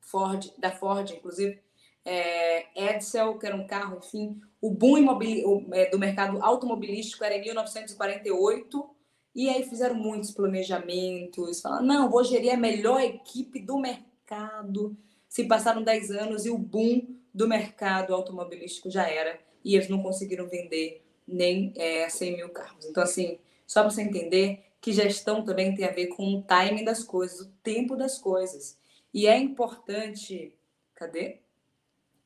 [0.07, 1.59] Ford, da Ford, inclusive,
[2.05, 4.41] é, Edsel, que era um carro, enfim.
[4.61, 8.91] O boom imobil, é, do mercado automobilístico era em 1948,
[9.35, 14.97] e aí fizeram muitos planejamentos, falaram, não, vou gerir a melhor equipe do mercado.
[15.29, 20.03] Se passaram 10 anos e o boom do mercado automobilístico já era, e eles não
[20.03, 22.87] conseguiram vender nem é, 100 mil carros.
[22.87, 26.85] Então, assim, só para você entender que gestão também tem a ver com o timing
[26.85, 28.79] das coisas, o tempo das coisas.
[29.17, 30.55] E é importante,
[30.95, 31.41] cadê?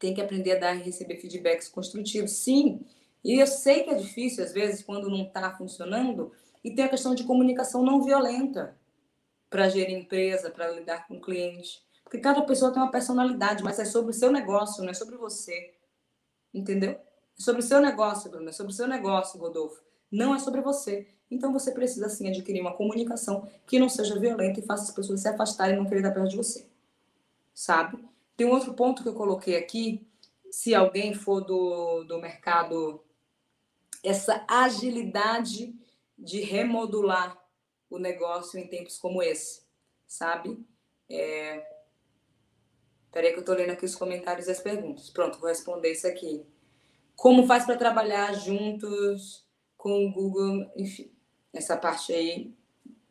[0.00, 2.32] tem que aprender a dar e receber feedbacks construtivos.
[2.32, 2.84] Sim,
[3.22, 6.32] e eu sei que é difícil, às vezes, quando não está funcionando,
[6.64, 8.76] e tem a questão de comunicação não violenta
[9.50, 11.82] para gerir empresa, para lidar com cliente.
[12.02, 15.16] Porque cada pessoa tem uma personalidade, mas é sobre o seu negócio, não é sobre
[15.16, 15.74] você.
[16.52, 16.92] Entendeu?
[16.92, 16.98] É
[17.36, 19.82] sobre o seu negócio, Bruno, é sobre o seu negócio, Rodolfo.
[20.10, 21.06] Não é sobre você.
[21.30, 25.20] Então você precisa, sim, adquirir uma comunicação que não seja violenta e faça as pessoas
[25.20, 26.69] se afastarem e não querer estar perto de você.
[27.60, 28.02] Sabe?
[28.38, 30.08] Tem um outro ponto que eu coloquei aqui.
[30.50, 33.04] Se alguém for do, do mercado,
[34.02, 35.78] essa agilidade
[36.18, 37.38] de remodular
[37.90, 39.60] o negócio em tempos como esse,
[40.06, 40.58] sabe?
[41.06, 41.62] É...
[43.12, 45.10] Peraí que eu tô lendo aqui os comentários e as perguntas.
[45.10, 46.42] Pronto, vou responder isso aqui.
[47.14, 49.46] Como faz para trabalhar juntos
[49.76, 50.66] com o Google?
[50.76, 51.12] Enfim,
[51.52, 52.54] essa parte aí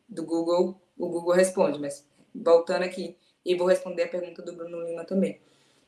[0.08, 3.16] do Google, o Google responde, mas voltando aqui,
[3.50, 5.40] e vou responder a pergunta do Bruno Lima também.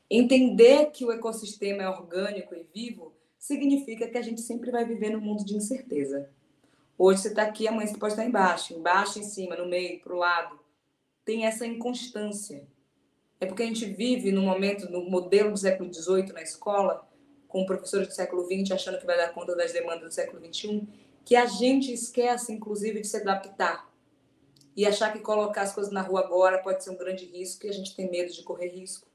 [0.09, 5.11] Entender que o ecossistema é orgânico e vivo significa que a gente sempre vai viver
[5.11, 6.29] num mundo de incerteza.
[6.97, 10.13] Hoje você está aqui, amanhã você pode estar embaixo, embaixo, em cima, no meio, para
[10.13, 10.59] o lado.
[11.23, 12.67] Tem essa inconstância.
[13.39, 17.07] É porque a gente vive no momento, no modelo do século XVIII na escola,
[17.47, 20.85] com professores do século XX achando que vai dar conta das demandas do século XXI,
[21.23, 23.92] que a gente esquece, inclusive, de se adaptar.
[24.75, 27.69] E achar que colocar as coisas na rua agora pode ser um grande risco e
[27.69, 29.07] a gente tem medo de correr risco.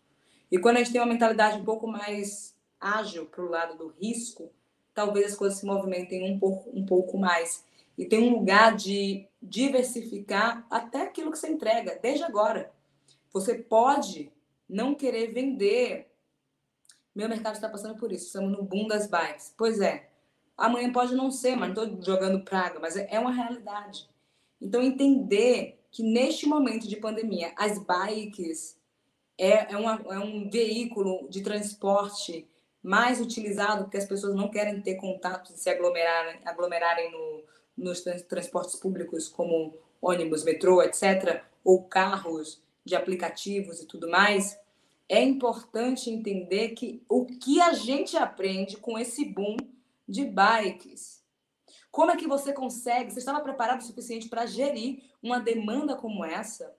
[0.51, 3.89] E quando a gente tem uma mentalidade um pouco mais ágil para o lado do
[3.89, 4.51] risco,
[4.95, 7.65] talvez as coisas se movimentem um pouco, um pouco mais.
[7.97, 12.73] E tem um lugar de diversificar até aquilo que você entrega, desde agora.
[13.33, 14.33] Você pode
[14.69, 16.11] não querer vender.
[17.15, 18.27] Meu mercado está passando por isso.
[18.27, 19.53] Estamos no boom das bikes.
[19.57, 20.09] Pois é.
[20.57, 24.09] Amanhã pode não ser, mas não estou jogando praga, mas é, é uma realidade.
[24.61, 28.79] Então, entender que neste momento de pandemia, as bikes
[29.37, 32.49] é, é, uma, é um veículo de transporte
[32.83, 37.45] mais utilizado porque as pessoas não querem ter contato e se aglomerarem, aglomerarem no,
[37.77, 44.59] nos transportes públicos, como ônibus, metrô, etc., ou carros de aplicativos e tudo mais,
[45.09, 49.57] é importante entender que o que a gente aprende com esse boom
[50.07, 51.18] de bikes.
[51.91, 53.13] Como é que você consegue?
[53.13, 56.77] Você estava preparado o suficiente para gerir uma demanda como essa?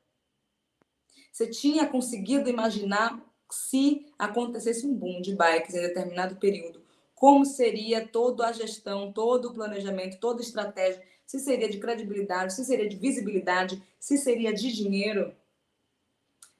[1.31, 3.19] Você tinha conseguido imaginar
[3.51, 6.79] se acontecesse um boom de bikes em determinado período?
[7.19, 12.53] como seria toda a gestão, todo o planejamento, toda a estratégia, se seria de credibilidade,
[12.53, 15.35] se seria de visibilidade, se seria de dinheiro.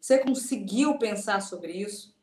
[0.01, 2.13] Você conseguiu pensar sobre isso?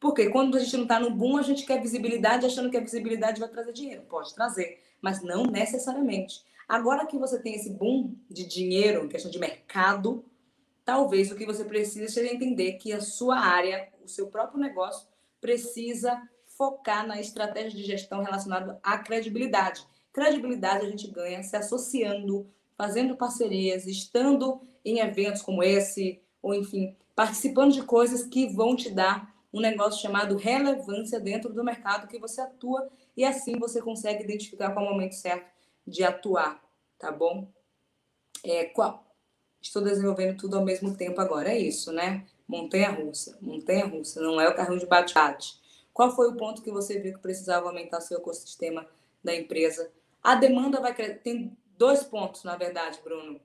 [0.00, 2.80] Porque quando a gente não está no boom, a gente quer visibilidade, achando que a
[2.80, 4.02] visibilidade vai trazer dinheiro.
[4.02, 6.42] Pode trazer, mas não necessariamente.
[6.68, 10.24] Agora que você tem esse boom de dinheiro, questão de mercado,
[10.84, 15.06] talvez o que você precisa seja entender que a sua área, o seu próprio negócio,
[15.40, 19.86] precisa focar na estratégia de gestão relacionada à credibilidade.
[20.12, 22.44] Credibilidade a gente ganha se associando,
[22.76, 28.90] fazendo parcerias, estando em eventos como esse, ou enfim, participando de coisas que vão te
[28.90, 34.24] dar um negócio chamado relevância dentro do mercado que você atua e assim você consegue
[34.24, 35.50] identificar qual é o momento certo
[35.86, 36.62] de atuar,
[36.98, 37.48] tá bom?
[38.44, 39.04] É, qual?
[39.60, 42.26] Estou desenvolvendo tudo ao mesmo tempo agora, é isso, né?
[42.46, 43.36] Montanha russa.
[43.40, 45.58] Montanha russa não é o carrinho de bate-bate.
[45.92, 48.86] Qual foi o ponto que você viu que precisava aumentar seu ecossistema
[49.24, 49.90] da empresa?
[50.22, 51.20] A demanda vai crescer.
[51.20, 53.40] Tem dois pontos, na verdade, Bruno.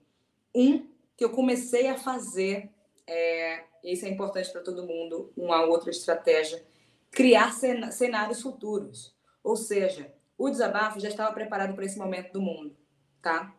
[0.53, 2.69] Um, que eu comecei a fazer,
[3.07, 6.63] é, isso é importante para todo mundo, uma outra estratégia,
[7.09, 9.13] criar cenários futuros.
[9.43, 12.75] Ou seja, o desabafo já estava preparado para esse momento do mundo,
[13.21, 13.55] tá?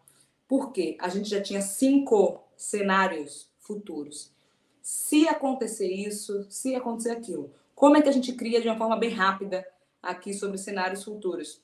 [0.48, 4.32] Porque a gente já tinha cinco cenários futuros.
[4.80, 8.96] Se acontecer isso, se acontecer aquilo, como é que a gente cria de uma forma
[8.96, 9.66] bem rápida
[10.02, 11.62] aqui sobre cenários futuros?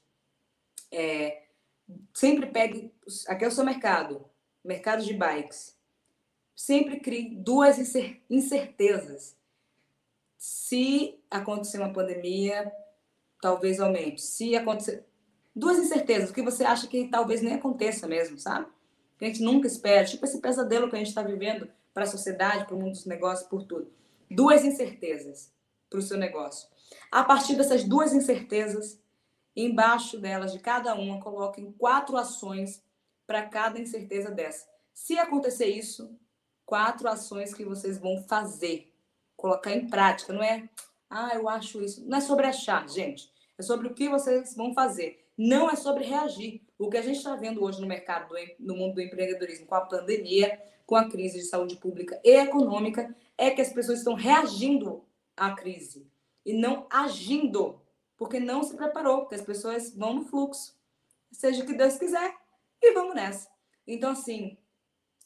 [0.91, 1.43] É,
[2.15, 2.93] sempre pegue.
[3.27, 4.25] Aqui é o seu mercado,
[4.65, 5.77] mercado de bikes.
[6.55, 7.79] Sempre crie duas
[8.29, 9.37] incertezas.
[10.37, 12.73] Se acontecer uma pandemia,
[13.41, 14.23] talvez aumente.
[14.23, 15.05] Se acontecer.
[15.55, 18.67] Duas incertezas, que você acha que talvez nem aconteça mesmo, sabe?
[19.19, 20.05] Que a gente nunca espera.
[20.05, 23.07] Tipo esse pesadelo que a gente está vivendo para a sociedade, para o mundo dos
[23.07, 23.91] negócios, por tudo.
[24.31, 25.53] Duas incertezas
[25.91, 26.69] para o seu negócio.
[27.11, 29.01] A partir dessas duas incertezas,
[29.57, 32.83] embaixo delas, de cada uma, coloquem quatro ações
[33.27, 34.67] para cada incerteza dessa.
[34.95, 36.17] Se acontecer isso,
[36.65, 38.93] quatro ações que vocês vão fazer,
[39.37, 40.69] colocar em prática, não é?
[41.09, 42.07] Ah, eu acho isso.
[42.07, 43.31] Não é sobre achar, gente.
[43.59, 45.27] É sobre o que vocês vão fazer.
[45.37, 46.63] Não é sobre reagir.
[46.79, 49.81] O que a gente está vendo hoje no mercado, no mundo do empreendedorismo, com a
[49.81, 55.05] pandemia, com a crise de saúde pública e econômica, é que as pessoas estão reagindo
[55.37, 56.07] à crise
[56.45, 57.81] e não agindo,
[58.17, 60.75] porque não se preparou, porque as pessoas vão no fluxo.
[61.31, 62.35] Seja o que Deus quiser,
[62.81, 63.51] e vamos nessa.
[63.87, 64.57] Então, assim,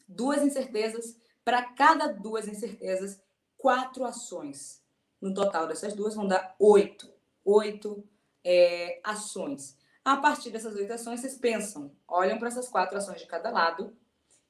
[0.08, 3.20] duas incertezas, para cada duas incertezas,
[3.56, 4.81] quatro ações.
[5.22, 7.08] No total dessas duas vão dar oito.
[7.44, 8.04] Oito
[8.44, 9.78] é, ações.
[10.04, 13.96] A partir dessas oito ações, vocês pensam, olham para essas quatro ações de cada lado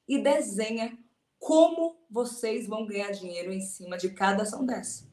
[0.07, 0.97] e desenha
[1.37, 5.07] como vocês vão ganhar dinheiro em cima de cada ação dessa.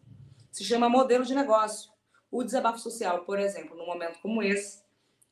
[0.50, 1.90] Se chama modelo de negócio.
[2.30, 4.82] O desabafo social, por exemplo, num momento como esse,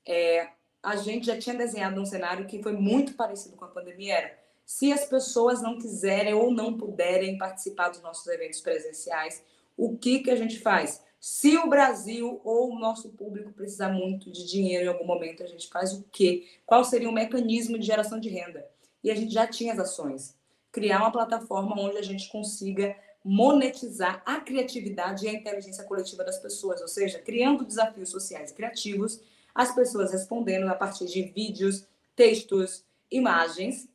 [0.06, 0.50] é,
[0.82, 4.14] a gente já tinha desenhado um cenário que foi muito parecido com a pandemia.
[4.14, 9.42] Era, se as pessoas não quiserem ou não puderem participar dos nossos eventos presenciais,
[9.78, 11.02] o que, que a gente faz?
[11.20, 15.46] Se o Brasil ou o nosso público precisar muito de dinheiro em algum momento, a
[15.46, 16.46] gente faz o quê?
[16.66, 18.68] Qual seria o mecanismo de geração de renda?
[19.02, 20.36] E a gente já tinha as ações.
[20.72, 26.38] Criar uma plataforma onde a gente consiga monetizar a criatividade e a inteligência coletiva das
[26.38, 29.20] pessoas, ou seja, criando desafios sociais criativos,
[29.54, 33.88] as pessoas respondendo a partir de vídeos, textos, imagens,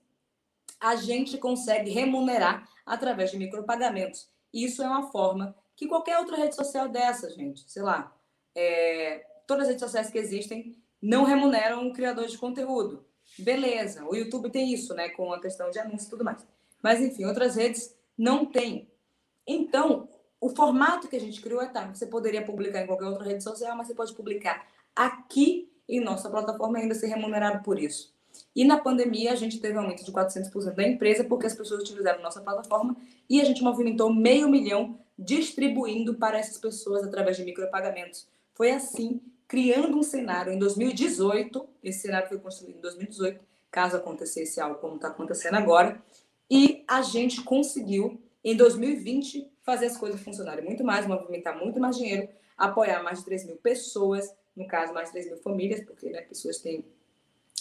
[0.80, 4.30] a gente consegue remunerar através de micropagamentos.
[4.54, 8.16] Isso é uma forma que qualquer outra rede social dessa, gente, sei lá,
[8.56, 13.06] é, todas as redes sociais que existem não remuneram o criador de conteúdo.
[13.38, 16.46] Beleza, o YouTube tem isso, né, com a questão de anúncio e tudo mais.
[16.82, 18.90] Mas, enfim, outras redes não têm.
[19.48, 20.08] Então,
[20.40, 23.44] o formato que a gente criou é tá, você poderia publicar em qualquer outra rede
[23.44, 28.14] social, mas você pode publicar aqui em nossa plataforma ainda ser remunerado por isso.
[28.56, 31.82] E na pandemia, a gente teve um aumento de 400% da empresa, porque as pessoas
[31.82, 32.96] utilizaram nossa plataforma
[33.30, 38.28] e a gente movimentou meio milhão distribuindo para essas pessoas através de micropagamentos.
[38.54, 43.40] Foi assim, criando um cenário em 2018, esse cenário foi construído em 2018,
[43.72, 46.02] caso acontecesse algo como está acontecendo agora,
[46.50, 51.98] e a gente conseguiu, em 2020, fazer as coisas funcionarem muito mais, movimentar muito mais
[51.98, 56.10] dinheiro, apoiar mais de 3 mil pessoas, no caso, mais de 3 mil famílias, porque
[56.10, 56.86] né, pessoas têm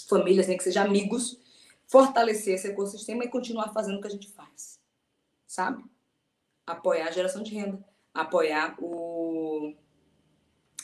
[0.09, 1.39] famílias, nem que sejam amigos,
[1.87, 4.81] fortalecer esse ecossistema e continuar fazendo o que a gente faz,
[5.47, 5.83] sabe?
[6.67, 9.75] Apoiar a geração de renda, apoiar o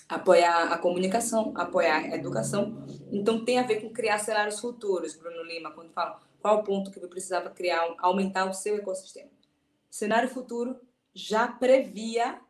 [0.08, 2.86] apoiar a comunicação, apoiar a educação.
[3.12, 6.90] Então tem a ver com criar cenários futuros, Bruno Lima, quando fala qual o ponto
[6.90, 9.30] que eu precisava criar, aumentar o seu ecossistema.
[9.90, 10.80] Cenário futuro
[11.14, 12.40] já previa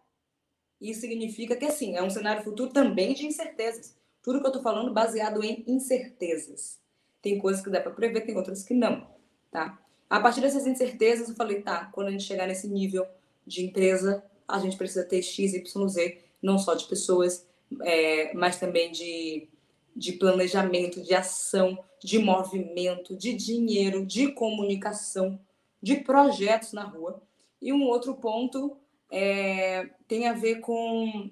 [0.80, 3.96] e significa que assim, é um cenário futuro também de incertezas.
[4.22, 6.80] Tudo que eu estou falando baseado em incertezas.
[7.20, 9.08] Tem coisas que dá para prever, tem outras que não,
[9.50, 9.78] tá?
[10.08, 13.06] A partir dessas incertezas, eu falei, tá, quando a gente chegar nesse nível
[13.48, 17.46] de empresa, a gente precisa ter X, Y, Z, não só de pessoas,
[17.82, 19.48] é, mas também de,
[19.96, 25.40] de planejamento, de ação, de movimento, de dinheiro, de comunicação,
[25.82, 27.22] de projetos na rua.
[27.60, 28.76] E um outro ponto
[29.10, 31.30] é, tem a ver com,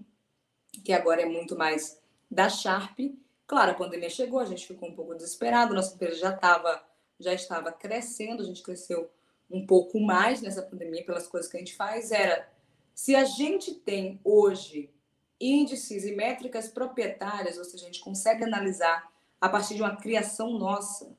[0.84, 2.00] que agora é muito mais
[2.30, 2.98] da Sharp.
[3.46, 6.84] Claro, a pandemia chegou, a gente ficou um pouco desesperado, nossa empresa já estava
[7.18, 9.10] já estava crescendo, a gente cresceu
[9.50, 12.48] um pouco mais nessa pandemia pelas coisas que a gente faz era
[12.94, 14.90] se a gente tem hoje
[15.40, 20.58] índices e métricas proprietárias, ou seja, a gente consegue analisar a partir de uma criação
[20.58, 21.14] nossa,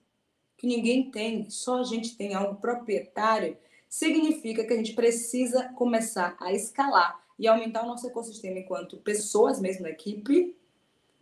[0.57, 3.57] que ninguém tem, só a gente tem algo proprietário,
[3.87, 9.61] significa que a gente precisa começar a escalar e aumentar o nosso ecossistema enquanto pessoas
[9.61, 10.57] mesmo na equipe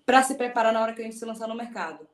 [0.05, 2.07] para se preparar na hora que a gente se lançar no mercado.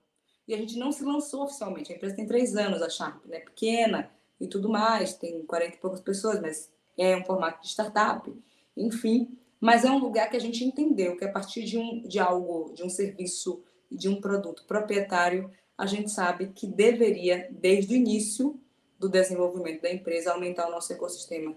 [0.47, 1.93] E a gente não se lançou oficialmente.
[1.93, 3.39] A empresa tem três anos, a Sharp, né?
[3.39, 4.11] Pequena,
[4.41, 8.33] e tudo mais, tem 40 e poucas pessoas, mas é um formato de startup,
[8.75, 9.37] enfim.
[9.59, 12.73] Mas é um lugar que a gente entendeu que a partir de, um, de algo,
[12.73, 13.61] de um serviço
[13.91, 18.59] de um produto proprietário, a gente sabe que deveria, desde o início
[18.99, 21.55] do desenvolvimento da empresa, aumentar o nosso ecossistema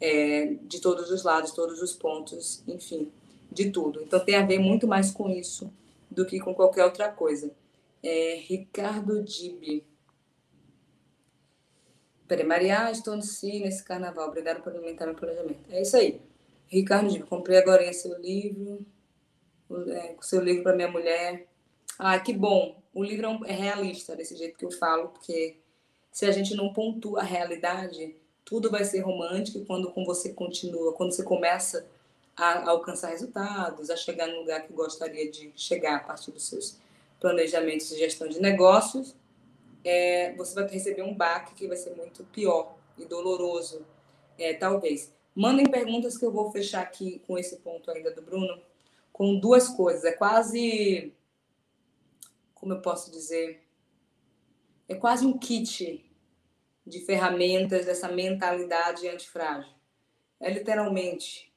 [0.00, 3.10] é, de todos os lados, todos os pontos, enfim,
[3.52, 4.02] de tudo.
[4.02, 5.72] Então tem a ver muito mais com isso
[6.10, 7.50] do que com qualquer outra coisa.
[8.02, 9.84] É, Ricardo Dibi.
[12.44, 14.28] Maria, estou no si nesse carnaval.
[14.28, 15.60] Obrigada por alimentar meu planejamento.
[15.70, 16.20] É isso aí.
[16.68, 18.84] Ricardo, comprei agora seu livro.
[19.88, 21.46] É, seu livro para minha mulher.
[21.98, 22.80] Ah, que bom.
[22.92, 25.56] O livro é, é realista, desse jeito que eu falo, porque
[26.10, 31.12] se a gente não pontua a realidade, tudo vai ser romântico quando você continua, quando
[31.12, 31.86] você começa
[32.36, 36.78] a alcançar resultados, a chegar no lugar que gostaria de chegar a partir dos seus
[37.20, 39.14] planejamentos de gestão de negócios,
[39.86, 43.86] é, você vai receber um baque que vai ser muito pior e doloroso,
[44.36, 45.14] é, talvez.
[45.32, 48.60] Mandem perguntas que eu vou fechar aqui com esse ponto ainda do Bruno,
[49.12, 50.04] com duas coisas.
[50.04, 51.14] É quase,
[52.52, 53.62] como eu posso dizer,
[54.88, 56.04] é quase um kit
[56.84, 59.72] de ferramentas dessa mentalidade antifrágil.
[60.40, 61.52] É literalmente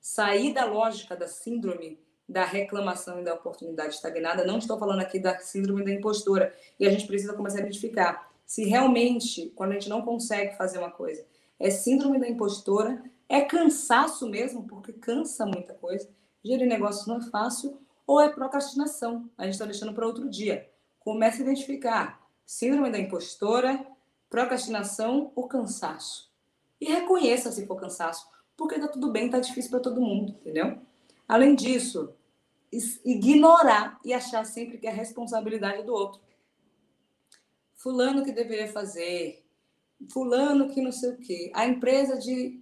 [0.00, 1.98] sair da lógica da síndrome
[2.28, 4.44] da reclamação e da oportunidade estagnada.
[4.44, 6.54] Não estou falando aqui da síndrome da impostora.
[6.78, 10.78] E a gente precisa começar a identificar se realmente, quando a gente não consegue fazer
[10.78, 11.24] uma coisa,
[11.58, 16.08] é síndrome da impostora, é cansaço mesmo, porque cansa muita coisa.
[16.44, 19.28] Gerir negócios não é fácil, ou é procrastinação.
[19.36, 20.68] A gente está deixando para outro dia.
[21.00, 23.86] Comece a identificar síndrome da impostora,
[24.30, 26.30] procrastinação ou cansaço.
[26.80, 28.26] E reconheça se for cansaço,
[28.56, 30.78] porque tá tudo bem, tá difícil para todo mundo, entendeu?
[31.28, 32.14] Além disso,
[33.04, 36.20] ignorar e achar sempre que é responsabilidade do outro.
[37.74, 39.44] Fulano que deveria fazer,
[40.12, 41.50] fulano que não sei o quê.
[41.54, 42.60] A empresa de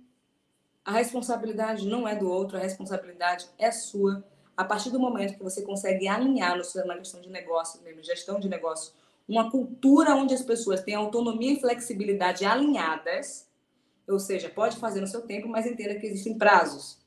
[0.84, 4.24] a responsabilidade não é do outro, a responsabilidade é sua.
[4.56, 8.38] A partir do momento que você consegue alinhar no seu, na de negócio, mesmo, gestão
[8.38, 8.92] de negócio,
[9.28, 13.48] uma cultura onde as pessoas têm autonomia e flexibilidade alinhadas,
[14.06, 16.98] ou seja, pode fazer no seu tempo, mas entenda que existem prazos.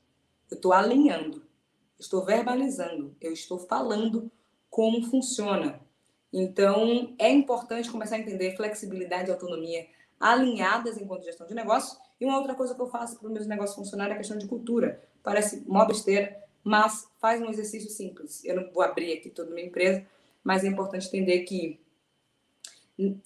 [0.50, 1.42] Eu estou alinhando,
[2.00, 4.30] estou verbalizando, eu estou falando
[4.68, 5.80] como funciona.
[6.32, 9.86] Então, é importante começar a entender flexibilidade e autonomia
[10.18, 11.98] alinhadas enquanto gestão de negócio.
[12.20, 14.38] E uma outra coisa que eu faço para os meus negócios funcionarem é a questão
[14.38, 15.02] de cultura.
[15.22, 18.44] Parece uma besteira, mas faz um exercício simples.
[18.44, 20.04] Eu não vou abrir aqui toda a minha empresa,
[20.44, 21.80] mas é importante entender que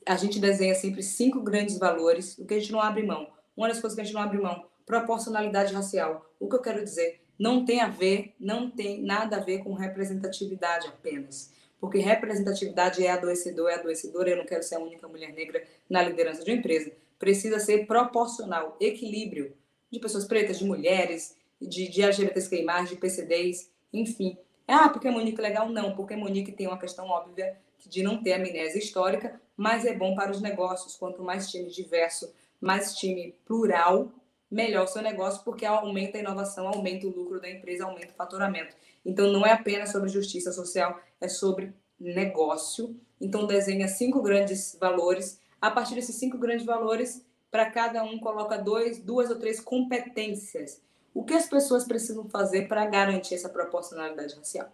[0.06, 3.28] a gente desenha sempre cinco grandes valores, o que a gente não abre mão.
[3.56, 6.30] Uma das coisas que a gente não abre mão, proporcionalidade racial.
[6.38, 7.23] O que eu quero dizer?
[7.38, 11.52] Não tem a ver, não tem nada a ver com representatividade apenas.
[11.80, 14.30] Porque representatividade é adoecedor, é adoecedora.
[14.30, 16.92] Eu não quero ser a única mulher negra na liderança de uma empresa.
[17.18, 19.52] Precisa ser proporcional, equilíbrio
[19.90, 22.48] de pessoas pretas, de mulheres, de, de LGBTs+,
[22.88, 24.36] de PCDs, enfim.
[24.66, 25.68] Ah, porque Monique é legal?
[25.68, 27.56] Não, porque Monique tem uma questão óbvia
[27.86, 30.96] de não ter amnésia histórica, mas é bom para os negócios.
[30.96, 34.10] Quanto mais time diverso, mais time plural,
[34.54, 38.16] melhor o seu negócio, porque aumenta a inovação, aumenta o lucro da empresa, aumenta o
[38.16, 38.76] faturamento.
[39.04, 42.96] Então, não é apenas sobre justiça social, é sobre negócio.
[43.20, 45.40] Então, desenha cinco grandes valores.
[45.60, 50.80] A partir desses cinco grandes valores, para cada um, coloca dois, duas ou três competências.
[51.12, 54.72] O que as pessoas precisam fazer para garantir essa proporcionalidade racial?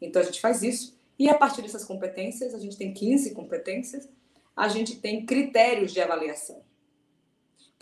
[0.00, 4.08] Então, a gente faz isso e a partir dessas competências, a gente tem 15 competências,
[4.56, 6.62] a gente tem critérios de avaliação.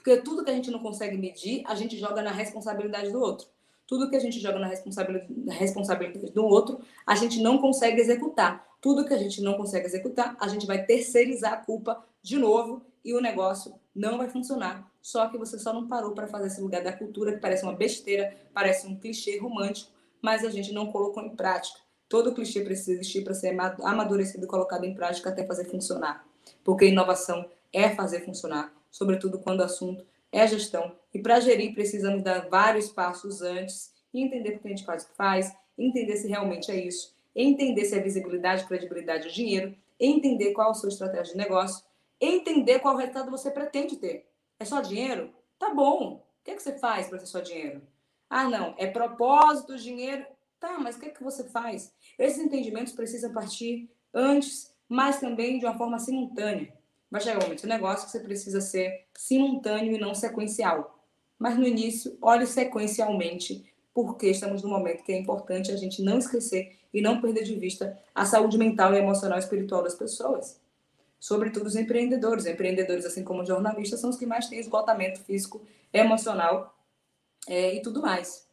[0.01, 3.46] Porque tudo que a gente não consegue medir, a gente joga na responsabilidade do outro.
[3.86, 8.66] Tudo que a gente joga na responsabilidade, do outro, a gente não consegue executar.
[8.80, 12.80] Tudo que a gente não consegue executar, a gente vai terceirizar a culpa de novo
[13.05, 14.90] e o negócio não vai funcionar.
[15.03, 17.74] Só que você só não parou para fazer esse lugar da cultura, que parece uma
[17.74, 19.90] besteira, parece um clichê romântico,
[20.22, 21.78] mas a gente não colocou em prática.
[22.09, 26.24] Todo clichê precisa existir para ser amadurecido e colocado em prática até fazer funcionar.
[26.64, 30.97] Porque inovação é fazer funcionar, sobretudo quando o assunto é gestão.
[31.12, 35.09] E para gerir, precisamos dar vários passos antes e entender o que a gente faz,
[35.16, 40.70] faz, entender se realmente é isso, entender se é visibilidade, credibilidade ou dinheiro, entender qual
[40.70, 41.84] a sua estratégia de negócio,
[42.20, 44.26] entender qual resultado você pretende ter.
[44.59, 45.32] É só dinheiro?
[45.59, 46.14] Tá bom.
[46.41, 47.82] O que, é que você faz para ter só dinheiro?
[48.28, 50.24] Ah, não, é propósito, dinheiro.
[50.59, 51.93] Tá, mas o que é que você faz?
[52.18, 56.72] Esses entendimentos precisam partir antes, mas também de uma forma simultânea.
[57.11, 60.99] Vai chegar um momento do negócio que você precisa ser simultâneo e não sequencial.
[61.39, 66.19] Mas no início, olhe sequencialmente, porque estamos num momento que é importante a gente não
[66.19, 70.61] esquecer e não perder de vista a saúde mental e emocional e espiritual das pessoas.
[71.19, 72.47] Sobretudo os empreendedores.
[72.47, 76.79] Empreendedores, assim como jornalistas, são os que mais têm esgotamento físico, emocional
[77.49, 78.47] é, e tudo mais,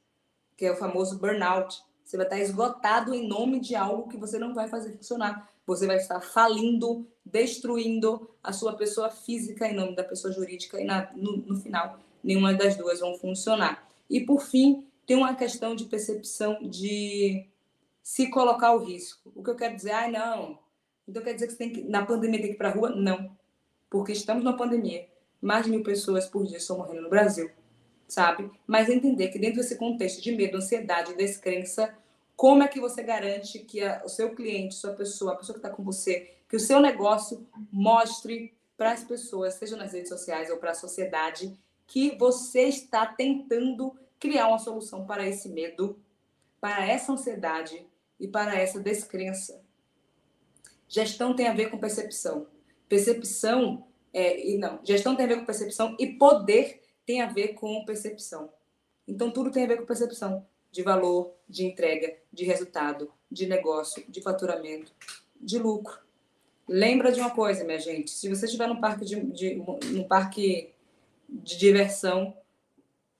[0.56, 4.40] que é o famoso burnout, você vai estar esgotado em nome de algo que você
[4.40, 5.50] não vai fazer funcionar.
[5.66, 10.86] Você vai estar falindo, destruindo a sua pessoa física em nome da pessoa jurídica e
[10.86, 13.88] na, no, no final nenhuma das duas vão funcionar.
[14.10, 17.46] E por fim, tem uma questão de percepção de
[18.02, 19.32] se colocar o risco.
[19.36, 20.60] O que eu quero dizer, ai ah, não,
[21.08, 22.90] então quer dizer que você tem que, na pandemia tem que ir para a rua?
[22.90, 23.32] Não,
[23.90, 25.08] porque estamos na pandemia.
[25.42, 27.50] Mais de mil pessoas por dia estão morrendo no Brasil
[28.08, 28.50] sabe?
[28.66, 31.94] Mas entender que dentro desse contexto de medo, ansiedade, descrença,
[32.36, 35.66] como é que você garante que a, o seu cliente, sua pessoa, a pessoa que
[35.66, 40.50] está com você, que o seu negócio mostre para as pessoas, seja nas redes sociais
[40.50, 46.00] ou para a sociedade, que você está tentando criar uma solução para esse medo,
[46.60, 47.86] para essa ansiedade
[48.20, 49.62] e para essa descrença.
[50.88, 52.48] Gestão tem a ver com percepção.
[52.88, 57.50] Percepção é, e não, gestão tem a ver com percepção e poder tem a ver
[57.50, 58.52] com percepção.
[59.08, 64.04] Então, tudo tem a ver com percepção de valor, de entrega, de resultado, de negócio,
[64.10, 64.92] de faturamento,
[65.40, 66.07] de lucro.
[66.68, 69.56] Lembra de uma coisa, minha gente: se você estiver num parque de, de,
[69.92, 70.74] num parque
[71.30, 72.36] de diversão,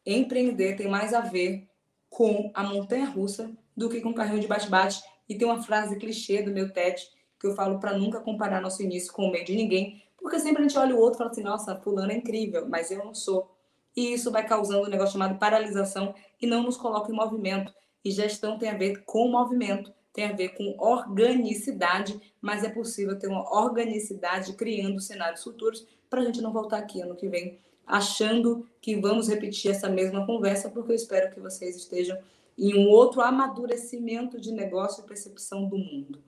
[0.06, 1.68] empreender tem mais a ver
[2.10, 5.02] com a montanha russa do que com o carrinho de bate-bate.
[5.30, 8.82] E tem uma frase clichê do meu TED que eu falo para nunca comparar nosso
[8.82, 11.30] início com o meio de ninguém, porque sempre a gente olha o outro e fala
[11.30, 13.56] assim: nossa, fulano é incrível, mas eu não sou.
[13.96, 17.74] E isso vai causando um negócio chamado paralisação e não nos coloca em movimento.
[18.04, 23.20] E gestão tem a ver com movimento, tem a ver com organicidade, mas é possível
[23.20, 27.60] ter uma organicidade criando cenários futuros para a gente não voltar aqui ano que vem
[27.86, 32.18] achando que vamos repetir essa mesma conversa, porque eu espero que vocês estejam
[32.58, 36.20] em um outro amadurecimento de negócio e percepção do mundo.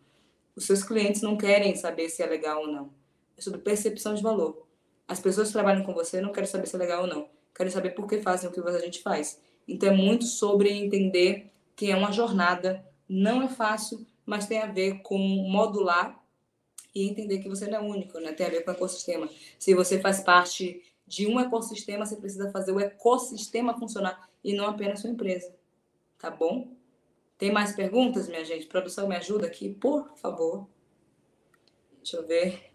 [0.55, 2.91] Os seus clientes não querem saber se é legal ou não.
[3.35, 4.67] É sobre percepção de valor.
[5.07, 7.27] As pessoas que trabalham com você não querem saber se é legal ou não.
[7.55, 9.41] Querem saber por que fazem o que a gente faz.
[9.67, 14.67] Então é muito sobre entender que é uma jornada, não é fácil, mas tem a
[14.67, 16.23] ver com modular
[16.93, 18.31] e entender que você não é único, né?
[18.31, 19.27] Tem a ver com o ecossistema.
[19.57, 24.67] Se você faz parte de um ecossistema, você precisa fazer o ecossistema funcionar e não
[24.67, 25.51] apenas sua empresa.
[26.19, 26.75] Tá bom?
[27.37, 28.67] Tem mais perguntas, minha gente?
[28.67, 30.67] Produção, me ajuda aqui, por favor.
[31.97, 32.71] Deixa eu ver.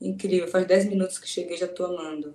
[0.00, 2.34] Incrível, faz 10 minutos que cheguei, já estou amando.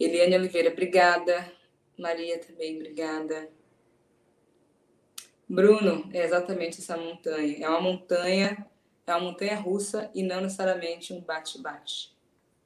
[0.00, 1.52] Eliane Oliveira, obrigada.
[1.98, 3.50] Maria também, obrigada.
[5.48, 7.56] Bruno, é exatamente essa montanha.
[7.60, 8.66] É uma montanha,
[9.06, 12.12] é uma montanha russa e não necessariamente um bate-bate.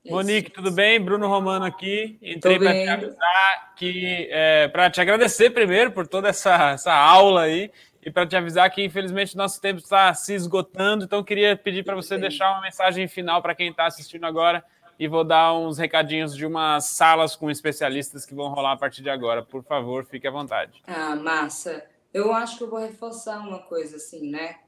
[0.05, 1.01] É Monique, tudo bem?
[1.01, 2.19] Bruno Romano aqui.
[2.21, 7.43] Entrei para te avisar que é, para te agradecer primeiro por toda essa, essa aula
[7.43, 7.71] aí
[8.05, 11.05] e para te avisar que infelizmente nosso tempo está se esgotando.
[11.05, 14.65] Então queria pedir para você deixar uma mensagem final para quem está assistindo agora
[14.99, 19.03] e vou dar uns recadinhos de umas salas com especialistas que vão rolar a partir
[19.03, 19.41] de agora.
[19.41, 20.83] Por favor, fique à vontade.
[20.85, 21.92] Ah, massa.
[22.13, 24.61] Eu acho que eu vou reforçar uma coisa assim, né?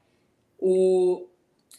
[0.57, 1.27] O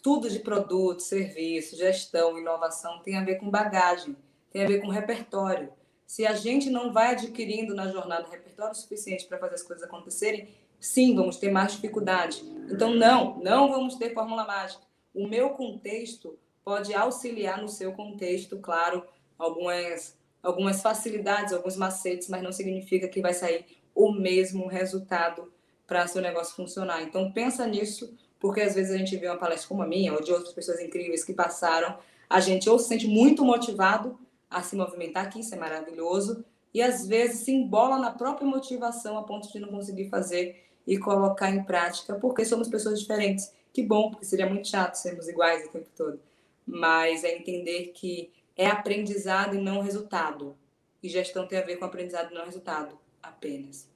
[0.02, 4.16] tudo de produto, serviço, gestão, inovação tem a ver com bagagem,
[4.52, 5.72] tem a ver com repertório.
[6.06, 10.54] Se a gente não vai adquirindo na jornada repertório suficiente para fazer as coisas acontecerem,
[10.78, 12.44] sim, vamos ter mais dificuldade.
[12.70, 14.82] Então, não, não vamos ter fórmula mágica.
[15.12, 19.04] O meu contexto pode auxiliar no seu contexto, claro,
[19.36, 25.52] algumas, algumas facilidades, alguns macetes, mas não significa que vai sair o mesmo resultado
[25.86, 27.02] para seu negócio funcionar.
[27.02, 30.22] Então, pensa nisso porque às vezes a gente vê uma palestra como a minha ou
[30.22, 34.18] de outras pessoas incríveis que passaram, a gente ou se sente muito motivado
[34.50, 39.16] a se movimentar, que isso é maravilhoso, e às vezes se embola na própria motivação
[39.16, 43.52] a ponto de não conseguir fazer e colocar em prática, porque somos pessoas diferentes.
[43.72, 46.20] Que bom, porque seria muito chato sermos iguais o tempo todo.
[46.66, 50.56] Mas é entender que é aprendizado e não resultado.
[51.02, 53.88] E gestão tem a ver com aprendizado e não resultado apenas.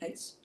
[0.00, 0.38] É isso.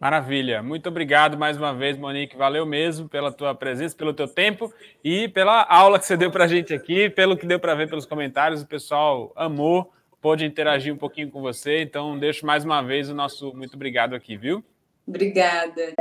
[0.00, 0.62] Maravilha.
[0.62, 2.36] Muito obrigado mais uma vez, Monique.
[2.36, 4.72] Valeu mesmo pela tua presença, pelo teu tempo
[5.02, 7.88] e pela aula que você deu para a gente aqui, pelo que deu para ver
[7.88, 8.62] pelos comentários.
[8.62, 11.82] O pessoal amou, pôde interagir um pouquinho com você.
[11.82, 14.64] Então, deixo mais uma vez o nosso muito obrigado aqui, viu?
[15.06, 15.94] Obrigada.